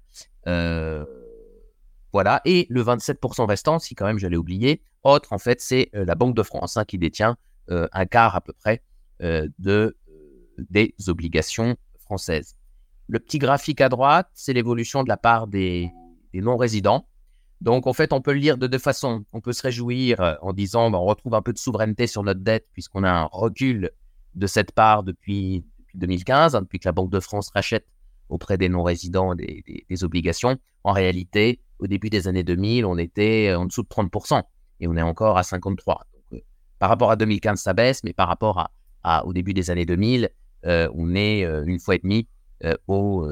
Voilà. 2.13 2.41
Et 2.45 2.67
le 2.71 2.83
27% 2.83 3.47
restant, 3.47 3.79
si 3.79 3.95
quand 3.95 4.07
même 4.07 4.19
j'allais 4.19 4.37
oublier, 4.37 4.83
autre, 5.03 5.33
en 5.33 5.39
fait, 5.39 5.61
c'est 5.61 5.91
euh, 5.95 6.05
la 6.05 6.15
Banque 6.15 6.37
de 6.37 6.43
France 6.43 6.77
hein, 6.77 6.85
qui 6.85 6.99
détient 6.99 7.37
euh, 7.71 7.89
un 7.93 8.07
quart 8.07 8.35
à 8.37 8.41
peu 8.41 8.53
près 8.53 8.83
euh, 9.23 9.49
de, 9.59 9.97
des 10.59 10.95
obligations 11.09 11.77
françaises. 11.99 12.57
Le 13.11 13.19
petit 13.19 13.41
graphique 13.41 13.81
à 13.81 13.89
droite, 13.89 14.29
c'est 14.35 14.53
l'évolution 14.53 15.03
de 15.03 15.09
la 15.09 15.17
part 15.17 15.49
des, 15.49 15.91
non-résidents. 16.33 17.09
Donc, 17.61 17.89
en 17.89 17.93
fait, 17.93 18.13
on 18.13 18.21
peut 18.21 18.33
le 18.33 18.39
lire 18.39 18.57
de 18.57 18.69
deux 18.69 18.79
façons. 18.79 19.25
On 19.33 19.41
peut 19.41 19.53
se 19.53 19.63
réjouir 19.63 20.39
en 20.43 20.53
disant, 20.53 20.93
bah, 20.93 20.99
on 20.99 21.05
retrouve 21.05 21.35
un 21.35 21.43
peu 21.43 21.53
de 21.53 21.59
souveraineté 21.59 22.07
sur 22.07 22.23
notre 22.23 22.39
dette 22.39 22.69
puisqu'on 22.73 23.03
a 23.03 23.11
un 23.11 23.25
recul 23.25 23.91
de 24.37 24.47
cette 24.47 24.71
part 24.71 25.03
depuis, 25.03 25.65
2015, 25.95 26.55
hein, 26.55 26.63
depuis 26.63 26.79
que 26.79 26.87
la 26.87 26.93
Banque 26.93 27.11
de 27.11 27.19
France 27.19 27.51
rachète 27.53 27.85
auprès 28.29 28.57
des 28.57 28.69
non-résidents 28.69 29.35
des, 29.35 30.05
obligations. 30.05 30.57
En 30.85 30.93
réalité, 30.93 31.59
au 31.81 31.89
début 31.89 32.11
des 32.11 32.29
années 32.29 32.45
2000, 32.45 32.87
on 32.87 32.97
était 32.97 33.49
euh, 33.49 33.59
en 33.59 33.67
dessous 33.67 33.83
de 33.83 33.89
30% 33.89 34.41
et 34.79 34.87
on 34.87 34.97
est 34.97 35.03
encore 35.03 35.37
à 35.37 35.43
53. 35.43 36.07
Donc, 36.15 36.23
euh, 36.35 36.45
par 36.79 36.89
rapport 36.89 37.11
à 37.11 37.17
2015, 37.17 37.61
ça 37.61 37.73
baisse, 37.73 38.05
mais 38.05 38.13
par 38.13 38.29
rapport 38.29 38.71
à, 39.03 39.27
au 39.27 39.33
début 39.33 39.53
des 39.53 39.69
années 39.69 39.85
2000, 39.85 40.31
euh, 40.67 40.89
on 40.95 41.17
est 41.17 41.43
une 41.43 41.81
fois 41.81 41.97
et 41.97 41.99
demie 41.99 42.29
au, 42.87 43.29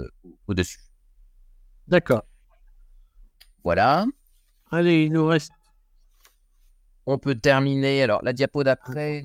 au-dessus. 0.46 0.78
D'accord. 1.86 2.22
Voilà. 3.64 4.06
Allez, 4.70 5.04
il 5.04 5.12
nous 5.12 5.26
reste. 5.26 5.52
On 7.06 7.18
peut 7.18 7.34
terminer. 7.34 8.02
Alors, 8.02 8.22
la 8.22 8.32
diapo 8.32 8.62
d'après 8.64 9.22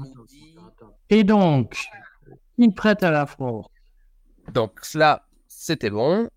Et 1.10 1.24
donc, 1.24 1.78
il 2.58 2.74
prête 2.74 3.04
à 3.04 3.12
la 3.12 3.26
France. 3.26 3.68
Donc, 4.54 4.80
cela, 4.84 5.28
c'était 5.48 5.90
bon. 5.90 6.30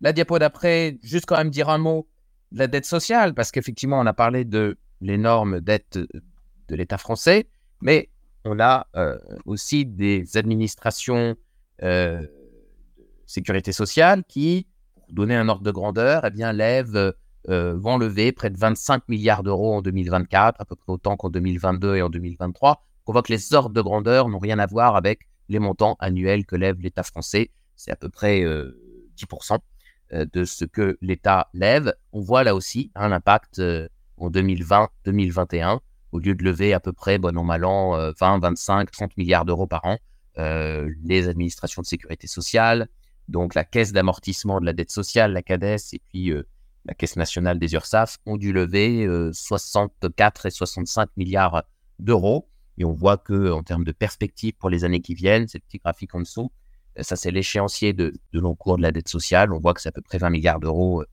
La 0.00 0.12
diapo 0.12 0.38
d'après, 0.38 0.98
juste 1.02 1.26
quand 1.26 1.36
même 1.36 1.50
dire 1.50 1.68
un 1.68 1.78
mot 1.78 2.08
de 2.52 2.58
la 2.58 2.66
dette 2.68 2.84
sociale, 2.84 3.34
parce 3.34 3.50
qu'effectivement, 3.50 3.98
on 3.98 4.06
a 4.06 4.12
parlé 4.12 4.44
de 4.44 4.78
l'énorme 5.00 5.60
dette 5.60 5.98
de 5.98 6.76
l'État 6.76 6.98
français, 6.98 7.48
mais 7.80 8.10
on 8.44 8.60
a 8.60 8.86
euh, 8.94 9.18
aussi 9.44 9.84
des 9.84 10.36
administrations 10.36 11.36
euh, 11.82 12.26
sécurité 13.26 13.72
sociale 13.72 14.24
qui, 14.24 14.66
pour 14.94 15.14
donner 15.14 15.36
un 15.36 15.48
ordre 15.48 15.62
de 15.62 15.70
grandeur, 15.70 16.24
eh 16.24 16.30
bien, 16.30 16.52
lèvent, 16.52 17.14
euh, 17.48 17.74
vont 17.76 17.98
lever 17.98 18.32
près 18.32 18.50
de 18.50 18.58
25 18.58 19.08
milliards 19.08 19.42
d'euros 19.42 19.74
en 19.74 19.82
2024, 19.82 20.60
à 20.60 20.64
peu 20.64 20.76
près 20.76 20.92
autant 20.92 21.16
qu'en 21.16 21.30
2022 21.30 21.96
et 21.96 22.02
en 22.02 22.10
2023. 22.10 22.82
On 23.06 23.12
voit 23.12 23.22
que 23.22 23.32
les 23.32 23.54
ordres 23.54 23.74
de 23.74 23.82
grandeur 23.82 24.28
n'ont 24.28 24.38
rien 24.38 24.58
à 24.58 24.66
voir 24.66 24.96
avec 24.96 25.20
les 25.48 25.58
montants 25.60 25.96
annuels 26.00 26.44
que 26.44 26.56
lève 26.56 26.80
l'État 26.80 27.04
français 27.04 27.50
c'est 27.76 27.92
à 27.92 27.96
peu 27.96 28.08
près 28.08 28.40
10% 28.42 29.58
euh, 30.12 30.26
de 30.32 30.44
ce 30.44 30.64
que 30.64 30.98
l'État 31.00 31.48
lève. 31.52 31.94
On 32.12 32.20
voit 32.20 32.42
là 32.42 32.54
aussi 32.54 32.90
un 32.94 33.12
impact 33.12 33.60
euh, 33.60 33.88
en 34.16 34.30
2020-2021, 34.30 35.78
au 36.12 36.18
lieu 36.18 36.34
de 36.34 36.42
lever 36.42 36.72
à 36.72 36.80
peu 36.80 36.92
près, 36.92 37.18
bon 37.18 37.36
an, 37.36 37.44
mal 37.44 37.64
an, 37.64 38.12
20, 38.18 38.38
25, 38.40 38.90
30 38.90 39.16
milliards 39.18 39.44
d'euros 39.44 39.66
par 39.66 39.84
an, 39.84 39.98
euh, 40.38 40.90
les 41.04 41.28
administrations 41.28 41.82
de 41.82 41.86
sécurité 41.86 42.26
sociale, 42.26 42.88
donc 43.28 43.54
la 43.54 43.64
caisse 43.64 43.92
d'amortissement 43.92 44.60
de 44.60 44.66
la 44.66 44.72
dette 44.72 44.90
sociale, 44.90 45.32
la 45.32 45.42
CADES, 45.42 45.78
et 45.92 45.98
puis 45.98 46.32
la 46.84 46.94
Caisse 46.94 47.16
nationale 47.16 47.58
des 47.58 47.74
URSAF, 47.74 48.18
ont 48.26 48.36
dû 48.36 48.52
lever 48.52 49.08
64 49.32 50.46
et 50.46 50.50
65 50.50 51.10
milliards 51.16 51.64
d'euros. 51.98 52.48
Et 52.78 52.84
on 52.84 52.92
voit 52.92 53.16
que 53.16 53.50
en 53.50 53.62
termes 53.62 53.84
de 53.84 53.92
perspective 53.92 54.54
pour 54.54 54.70
les 54.70 54.84
années 54.84 55.00
qui 55.00 55.14
viennent, 55.14 55.48
c'est 55.48 55.58
le 55.58 55.64
petit 55.66 55.78
graphique 55.78 56.14
en 56.14 56.20
dessous, 56.20 56.52
ça 57.00 57.16
c'est 57.16 57.30
l'échéancier 57.30 57.92
de, 57.92 58.12
de 58.32 58.40
long 58.40 58.54
cours 58.54 58.76
de 58.76 58.82
la 58.82 58.92
dette 58.92 59.08
sociale. 59.08 59.52
On 59.52 59.58
voit 59.58 59.74
que 59.74 59.80
c'est 59.80 59.88
à 59.88 59.92
peu 59.92 60.02
près 60.02 60.18
20 60.18 60.30
milliards 60.30 60.60
d'euros 60.60 61.04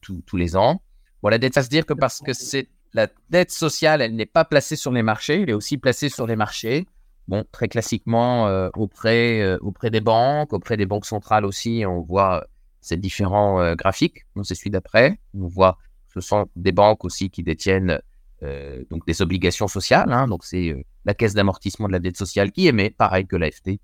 tous 0.00 0.36
les 0.36 0.56
ans. 0.56 0.82
Bon, 1.22 1.30
la 1.30 1.38
dette, 1.38 1.54
ça 1.54 1.62
se 1.62 1.68
dire 1.68 1.86
que 1.86 1.94
parce 1.94 2.20
que 2.20 2.32
c'est 2.32 2.68
la 2.92 3.08
dette 3.30 3.50
sociale, 3.50 4.02
elle 4.02 4.14
n'est 4.14 4.26
pas 4.26 4.44
placée 4.44 4.76
sur 4.76 4.92
les 4.92 5.02
marchés, 5.02 5.42
elle 5.42 5.50
est 5.50 5.54
aussi 5.54 5.78
placée 5.78 6.08
sur 6.08 6.26
les 6.26 6.36
marchés. 6.36 6.86
Bon, 7.26 7.44
très 7.52 7.68
classiquement, 7.68 8.48
euh, 8.48 8.68
auprès, 8.74 9.40
euh, 9.40 9.56
auprès 9.62 9.90
des 9.90 10.02
banques, 10.02 10.52
auprès 10.52 10.76
des 10.76 10.84
banques 10.84 11.06
centrales 11.06 11.46
aussi, 11.46 11.84
on 11.86 12.02
voit 12.02 12.42
euh, 12.42 12.46
ces 12.82 12.98
différents 12.98 13.74
graphiques. 13.74 14.26
On 14.36 14.42
c'est 14.42 14.54
celui 14.54 14.70
d'après. 14.70 15.18
On 15.34 15.46
voit 15.46 15.78
ce 16.12 16.20
sont 16.20 16.46
des 16.54 16.72
banques 16.72 17.04
aussi 17.04 17.30
qui 17.30 17.42
détiennent 17.42 17.98
donc 18.90 19.06
des 19.06 19.22
obligations 19.22 19.68
sociales. 19.68 20.12
Hein. 20.12 20.28
donc, 20.28 20.44
c'est 20.44 20.84
la 21.06 21.14
caisse 21.14 21.32
d'amortissement 21.32 21.86
de 21.88 21.92
la 21.92 21.98
dette 21.98 22.18
sociale 22.18 22.52
qui 22.52 22.66
émet, 22.66 22.90
pareil 22.90 23.26
que 23.26 23.36
l'AFT, 23.36 23.80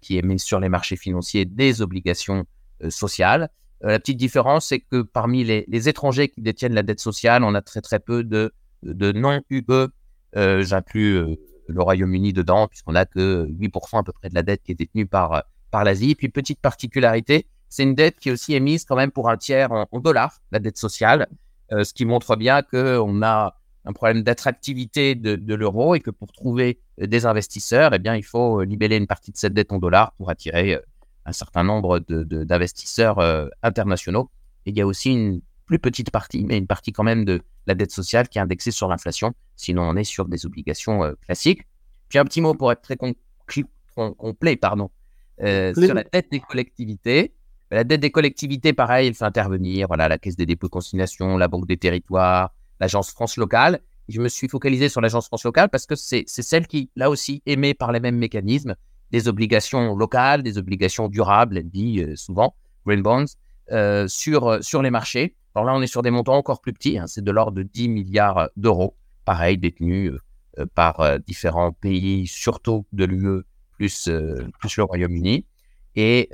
qui 0.00 0.16
émet 0.16 0.38
sur 0.38 0.60
les 0.60 0.70
marchés 0.70 0.96
financiers 0.96 1.44
des 1.44 1.82
obligations 1.82 2.46
sociales. 2.88 3.50
la 3.82 3.98
petite 3.98 4.16
différence, 4.16 4.68
c'est 4.68 4.80
que 4.80 5.02
parmi 5.02 5.44
les, 5.44 5.88
étrangers 5.90 6.30
qui 6.30 6.40
détiennent 6.40 6.74
la 6.74 6.82
dette 6.82 7.00
sociale, 7.00 7.44
on 7.44 7.54
a 7.54 7.60
très 7.60 7.82
très 7.82 8.00
peu 8.00 8.24
de, 8.24 8.54
de 8.82 9.12
non-UE. 9.12 9.88
J'inclus 10.34 11.36
le 11.68 11.82
Royaume-Uni 11.82 12.32
dedans, 12.32 12.68
puisqu'on 12.68 12.94
a 12.94 13.04
que 13.04 13.46
8% 13.46 13.98
à 13.98 14.02
peu 14.02 14.12
près 14.12 14.28
de 14.28 14.34
la 14.34 14.42
dette 14.42 14.62
qui 14.62 14.72
est 14.72 14.74
détenue 14.74 15.06
par, 15.06 15.32
euh, 15.32 15.40
par 15.70 15.84
l'Asie. 15.84 16.10
Et 16.10 16.14
puis, 16.14 16.28
petite 16.28 16.60
particularité, 16.60 17.46
c'est 17.68 17.82
une 17.82 17.94
dette 17.94 18.18
qui 18.18 18.30
est 18.30 18.32
aussi 18.32 18.54
émise 18.54 18.84
quand 18.84 18.96
même 18.96 19.10
pour 19.10 19.28
un 19.28 19.36
tiers 19.36 19.70
en, 19.72 19.86
dollars, 20.00 20.40
la 20.50 20.58
dette 20.58 20.78
sociale, 20.78 21.28
euh, 21.72 21.84
ce 21.84 21.92
qui 21.92 22.04
montre 22.04 22.36
bien 22.36 22.62
qu'on 22.62 23.22
a 23.22 23.54
un 23.84 23.92
problème 23.92 24.22
d'attractivité 24.22 25.14
de, 25.14 25.54
l'euro 25.54 25.94
et 25.94 26.00
que 26.00 26.10
pour 26.10 26.32
trouver 26.32 26.80
euh, 27.00 27.06
des 27.06 27.26
investisseurs, 27.26 27.94
eh 27.94 27.98
bien, 27.98 28.16
il 28.16 28.24
faut 28.24 28.62
libeller 28.62 28.96
une 28.96 29.06
partie 29.06 29.30
de 29.30 29.36
cette 29.36 29.54
dette 29.54 29.72
en 29.72 29.78
dollars 29.78 30.12
pour 30.16 30.30
attirer 30.30 30.80
un 31.26 31.32
certain 31.32 31.62
nombre 31.62 31.98
d'investisseurs 31.98 33.18
internationaux. 33.62 34.30
Et 34.64 34.70
il 34.70 34.78
y 34.78 34.80
a 34.80 34.86
aussi 34.86 35.12
une 35.12 35.42
plus 35.68 35.78
petite 35.78 36.10
partie, 36.10 36.44
mais 36.44 36.58
une 36.58 36.66
partie 36.66 36.92
quand 36.92 37.04
même 37.04 37.24
de 37.24 37.42
la 37.66 37.74
dette 37.74 37.92
sociale 37.92 38.28
qui 38.28 38.38
est 38.38 38.40
indexée 38.40 38.72
sur 38.72 38.88
l'inflation. 38.88 39.34
Sinon, 39.54 39.82
on 39.82 39.96
est 39.96 40.04
sur 40.04 40.26
des 40.26 40.46
obligations 40.46 41.04
euh, 41.04 41.12
classiques. 41.24 41.62
Puis 42.08 42.18
un 42.18 42.24
petit 42.24 42.40
mot 42.40 42.54
pour 42.54 42.72
être 42.72 42.80
très 42.80 42.96
complet, 42.96 44.56
pardon, 44.56 44.90
euh, 45.42 45.74
sur 45.74 45.94
la 45.94 46.04
dette 46.04 46.32
des 46.32 46.40
collectivités. 46.40 47.34
La 47.70 47.84
dette 47.84 48.00
des 48.00 48.10
collectivités, 48.10 48.72
pareil, 48.72 49.08
elle 49.08 49.14
fait 49.14 49.26
intervenir 49.26 49.88
voilà, 49.88 50.08
la 50.08 50.16
Caisse 50.16 50.36
des 50.36 50.46
dépôts 50.46 50.68
de 50.68 50.72
consignation, 50.72 51.36
la 51.36 51.48
Banque 51.48 51.68
des 51.68 51.76
territoires, 51.76 52.54
l'Agence 52.80 53.10
France 53.10 53.36
locale. 53.36 53.80
je 54.08 54.22
me 54.22 54.28
suis 54.28 54.48
focalisé 54.48 54.88
sur 54.88 55.02
l'Agence 55.02 55.26
France 55.26 55.44
locale 55.44 55.68
parce 55.68 55.84
que 55.84 55.94
c'est 55.94 56.24
celle 56.26 56.66
qui, 56.66 56.90
là 56.96 57.10
aussi, 57.10 57.42
émet 57.44 57.74
par 57.74 57.92
les 57.92 58.00
mêmes 58.00 58.16
mécanismes 58.16 58.74
des 59.10 59.28
obligations 59.28 59.94
locales, 59.94 60.42
des 60.42 60.56
obligations 60.56 61.08
durables, 61.08 61.58
elle 61.58 61.68
dit 61.68 62.02
euh, 62.02 62.16
souvent, 62.16 62.54
green 62.86 63.02
bonds, 63.02 63.26
sur, 64.08 64.64
sur 64.64 64.80
les 64.80 64.90
marchés. 64.90 65.36
Alors 65.58 65.66
là, 65.66 65.74
on 65.74 65.82
est 65.82 65.88
sur 65.88 66.02
des 66.02 66.12
montants 66.12 66.36
encore 66.36 66.60
plus 66.60 66.72
petits, 66.72 66.98
hein, 66.98 67.08
c'est 67.08 67.24
de 67.24 67.32
l'ordre 67.32 67.50
de 67.50 67.64
10 67.64 67.88
milliards 67.88 68.48
d'euros, 68.56 68.94
pareil, 69.24 69.58
détenus 69.58 70.12
euh, 70.56 70.66
par 70.72 71.00
euh, 71.00 71.18
différents 71.18 71.72
pays, 71.72 72.28
surtout 72.28 72.86
de 72.92 73.04
l'UE, 73.04 73.42
plus, 73.72 74.06
euh, 74.06 74.46
plus 74.60 74.76
le 74.76 74.84
Royaume-Uni. 74.84 75.46
Et 75.96 76.30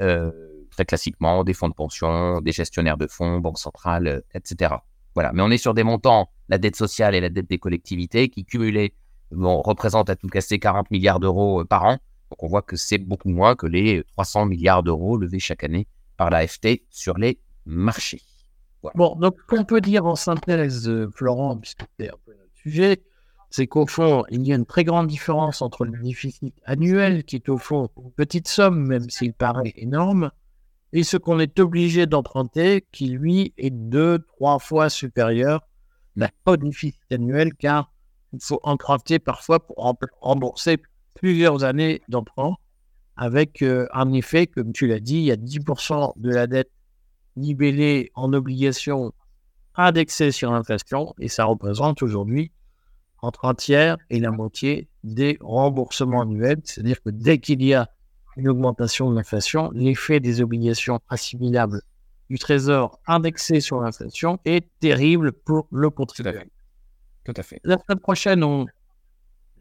très 0.70 0.84
classiquement, 0.84 1.42
des 1.42 1.54
fonds 1.54 1.70
de 1.70 1.74
pension, 1.74 2.42
des 2.42 2.52
gestionnaires 2.52 2.98
de 2.98 3.06
fonds, 3.06 3.38
banques 3.38 3.58
centrales, 3.58 4.22
etc. 4.34 4.74
Voilà. 5.14 5.32
Mais 5.32 5.40
on 5.40 5.50
est 5.50 5.56
sur 5.56 5.72
des 5.72 5.84
montants, 5.84 6.28
la 6.50 6.58
dette 6.58 6.76
sociale 6.76 7.14
et 7.14 7.20
la 7.22 7.30
dette 7.30 7.48
des 7.48 7.58
collectivités, 7.58 8.28
qui 8.28 8.44
cumulées 8.44 8.92
représentent 9.30 10.10
à 10.10 10.16
tout 10.16 10.28
casser 10.28 10.58
40 10.58 10.90
milliards 10.90 11.18
d'euros 11.18 11.64
par 11.64 11.86
an. 11.86 11.92
Donc 12.30 12.42
on 12.42 12.46
voit 12.46 12.60
que 12.60 12.76
c'est 12.76 12.98
beaucoup 12.98 13.30
moins 13.30 13.54
que 13.54 13.66
les 13.66 14.04
300 14.12 14.44
milliards 14.44 14.82
d'euros 14.82 15.16
levés 15.16 15.38
chaque 15.38 15.64
année 15.64 15.86
par 16.18 16.28
l'AFT 16.28 16.82
sur 16.90 17.16
les 17.16 17.38
marchés. 17.64 18.20
Bon, 18.94 19.16
donc, 19.16 19.36
qu'on 19.46 19.64
peut 19.64 19.80
dire 19.80 20.06
en 20.06 20.16
synthèse, 20.16 20.90
Florent, 21.14 21.56
puisque 21.56 21.82
c'est 21.98 22.10
un 22.10 22.16
peu 22.24 22.32
notre 22.32 22.54
sujet, 22.54 23.02
c'est 23.50 23.66
qu'au 23.66 23.86
fond, 23.86 24.24
il 24.30 24.46
y 24.46 24.52
a 24.52 24.56
une 24.56 24.66
très 24.66 24.84
grande 24.84 25.06
différence 25.06 25.62
entre 25.62 25.84
le 25.84 25.96
déficit 26.02 26.54
annuel, 26.64 27.24
qui 27.24 27.36
est 27.36 27.48
au 27.48 27.56
fond 27.56 27.88
une 28.02 28.10
petite 28.10 28.48
somme, 28.48 28.86
même 28.86 29.08
s'il 29.08 29.32
paraît 29.32 29.72
énorme, 29.76 30.30
et 30.92 31.02
ce 31.02 31.16
qu'on 31.16 31.38
est 31.38 31.58
obligé 31.60 32.06
d'emprunter, 32.06 32.84
qui 32.92 33.08
lui 33.08 33.54
est 33.56 33.70
deux, 33.70 34.18
trois 34.18 34.58
fois 34.58 34.88
supérieur 34.88 35.60
au 36.46 36.56
déficit 36.56 37.00
annuel, 37.12 37.54
car 37.54 37.92
il 38.32 38.40
faut 38.42 38.60
emprunter 38.62 39.18
parfois 39.18 39.64
pour 39.64 39.96
rembourser 40.20 40.78
plusieurs 41.14 41.64
années 41.64 42.02
d'emprunt, 42.08 42.56
avec 43.16 43.62
euh, 43.62 43.86
un 43.92 44.12
effet, 44.12 44.46
comme 44.46 44.72
tu 44.72 44.88
l'as 44.88 45.00
dit, 45.00 45.18
il 45.18 45.24
y 45.24 45.30
a 45.30 45.36
10% 45.36 46.14
de 46.16 46.30
la 46.30 46.46
dette 46.46 46.70
libellé 47.36 48.10
en 48.14 48.32
obligations 48.32 49.12
indexées 49.74 50.32
sur 50.32 50.52
l'inflation 50.52 51.14
et 51.18 51.28
ça 51.28 51.44
représente 51.44 52.02
aujourd'hui 52.02 52.52
entre 53.22 53.46
un 53.46 53.54
tiers 53.54 53.96
et 54.10 54.20
la 54.20 54.30
moitié 54.30 54.88
des 55.02 55.38
remboursements 55.40 56.22
annuels. 56.22 56.60
C'est-à-dire 56.64 57.02
que 57.02 57.10
dès 57.10 57.38
qu'il 57.38 57.62
y 57.62 57.74
a 57.74 57.90
une 58.36 58.48
augmentation 58.48 59.10
de 59.10 59.16
l'inflation, 59.16 59.70
l'effet 59.72 60.20
des 60.20 60.42
obligations 60.42 61.00
assimilables 61.08 61.80
du 62.30 62.38
Trésor 62.38 63.00
indexées 63.06 63.60
sur 63.60 63.80
l'inflation 63.80 64.38
est 64.44 64.68
terrible 64.80 65.32
pour 65.32 65.66
le 65.70 65.90
contribuable. 65.90 66.50
Tout 67.24 67.34
à 67.36 67.42
fait. 67.42 67.60
La 67.64 67.78
semaine 67.78 68.00
prochaine, 68.00 68.44
on... 68.44 68.66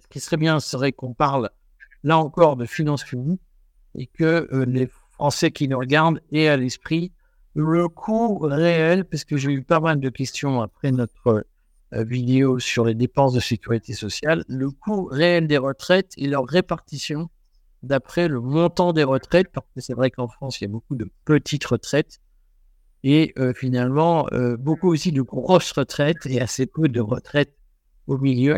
ce 0.01 0.07
qui 0.09 0.19
serait 0.19 0.37
bien 0.37 0.59
serait 0.59 0.91
qu'on 0.91 1.13
parle 1.13 1.49
là 2.03 2.17
encore 2.17 2.57
de 2.57 2.65
finances 2.65 3.03
publiques 3.03 3.41
et 3.95 4.07
que 4.07 4.47
euh, 4.51 4.65
les 4.65 4.89
Français 5.13 5.51
qui 5.51 5.67
nous 5.67 5.77
regardent 5.77 6.19
aient 6.31 6.47
à 6.47 6.57
l'esprit 6.57 7.11
le 7.55 7.87
coût 7.87 8.37
réel, 8.39 9.05
parce 9.05 9.25
que 9.25 9.37
j'ai 9.37 9.51
eu 9.51 9.63
pas 9.63 9.79
mal 9.79 9.99
de 9.99 10.09
questions 10.09 10.61
après 10.61 10.91
notre 10.91 11.45
euh, 11.93 12.03
vidéo 12.03 12.59
sur 12.59 12.85
les 12.85 12.95
dépenses 12.95 13.33
de 13.33 13.39
sécurité 13.39 13.93
sociale, 13.93 14.43
le 14.47 14.71
coût 14.71 15.05
réel 15.05 15.47
des 15.47 15.57
retraites 15.57 16.13
et 16.17 16.27
leur 16.27 16.45
répartition 16.45 17.29
d'après 17.83 18.27
le 18.27 18.39
montant 18.39 18.93
des 18.93 19.03
retraites, 19.03 19.49
parce 19.51 19.67
que 19.75 19.81
c'est 19.81 19.93
vrai 19.93 20.09
qu'en 20.09 20.27
France, 20.27 20.59
il 20.59 20.63
y 20.63 20.67
a 20.67 20.69
beaucoup 20.69 20.95
de 20.95 21.09
petites 21.25 21.65
retraites 21.65 22.19
et 23.03 23.33
euh, 23.37 23.53
finalement 23.53 24.27
euh, 24.31 24.55
beaucoup 24.55 24.87
aussi 24.87 25.11
de 25.11 25.21
grosses 25.21 25.71
retraites 25.73 26.25
et 26.25 26.39
assez 26.39 26.65
peu 26.65 26.87
de 26.87 27.01
retraites 27.01 27.53
au 28.07 28.17
milieu. 28.17 28.57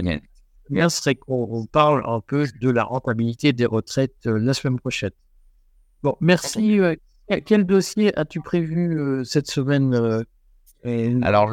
Bien 0.70 0.90
serait 0.90 1.16
qu'on 1.16 1.66
parle 1.66 2.04
un 2.06 2.22
peu 2.22 2.48
de 2.60 2.70
la 2.70 2.84
rentabilité 2.84 3.54
des 3.54 3.66
retraites 3.66 4.26
la 4.26 4.54
semaine 4.54 4.80
prochaine? 4.80 5.12
Bon, 6.02 6.16
merci 6.22 6.80
quel 7.46 7.66
dossier 7.66 8.18
as-tu 8.18 8.42
prévu 8.42 9.00
euh, 9.00 9.24
cette 9.24 9.48
semaine 9.48 9.94
euh, 10.86 11.20
Alors 11.24 11.52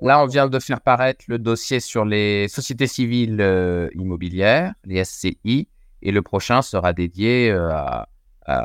là, 0.00 0.22
on 0.22 0.26
vient 0.26 0.48
de 0.48 0.58
faire 0.58 0.80
paraître 0.80 1.24
le 1.28 1.38
dossier 1.38 1.80
sur 1.80 2.04
les 2.04 2.48
sociétés 2.48 2.86
civiles 2.86 3.40
euh, 3.40 3.88
immobilières, 3.94 4.74
les 4.84 5.04
SCI, 5.04 5.68
et 6.00 6.12
le 6.12 6.22
prochain 6.22 6.62
sera 6.62 6.92
dédié 6.92 7.54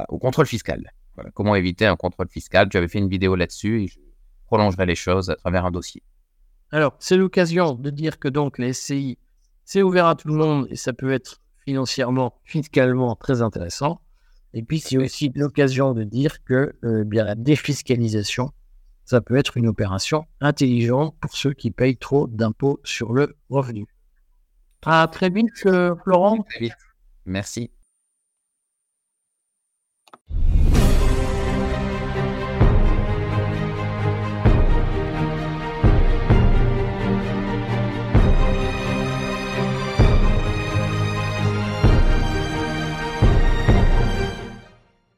au 0.09 0.17
contrôle 0.17 0.47
fiscal. 0.47 0.91
comment 1.33 1.55
éviter 1.55 1.85
un 1.85 1.95
contrôle 1.95 2.29
fiscal? 2.29 2.67
Tu 2.69 2.77
avais 2.77 2.87
fait 2.87 2.99
une 2.99 3.09
vidéo 3.09 3.35
là-dessus 3.35 3.83
et 3.83 3.87
je 3.87 3.99
prolongerai 4.47 4.85
les 4.85 4.95
choses 4.95 5.29
à 5.29 5.35
travers 5.35 5.65
un 5.65 5.71
dossier. 5.71 6.01
Alors, 6.71 6.95
c'est 6.99 7.15
l'occasion 7.15 7.75
de 7.75 7.89
dire 7.91 8.17
que 8.17 8.27
donc 8.27 8.57
les 8.57 8.73
SCI, 8.73 9.19
c'est 9.65 9.83
ouvert 9.83 10.07
à 10.07 10.15
tout 10.15 10.29
le 10.29 10.33
monde 10.33 10.67
et 10.71 10.75
ça 10.75 10.93
peut 10.93 11.11
être 11.11 11.41
financièrement, 11.63 12.33
fiscalement 12.43 13.15
très 13.15 13.41
intéressant. 13.41 14.01
Et 14.53 14.63
puis, 14.63 14.79
c'est 14.79 14.97
aussi 14.97 15.31
l'occasion 15.35 15.93
de 15.93 16.03
dire 16.03 16.43
que 16.43 16.75
euh, 16.83 17.03
bien, 17.03 17.23
la 17.23 17.35
défiscalisation, 17.35 18.51
ça 19.05 19.21
peut 19.21 19.37
être 19.37 19.57
une 19.57 19.67
opération 19.67 20.25
intelligente 20.41 21.15
pour 21.21 21.35
ceux 21.35 21.53
qui 21.53 21.71
payent 21.71 21.97
trop 21.97 22.27
d'impôts 22.27 22.79
sur 22.83 23.13
le 23.13 23.35
revenu. 23.49 23.85
À 24.85 25.07
très 25.11 25.29
vite, 25.29 25.65
euh, 25.65 25.95
Florent. 26.03 26.45
Merci. 27.25 27.71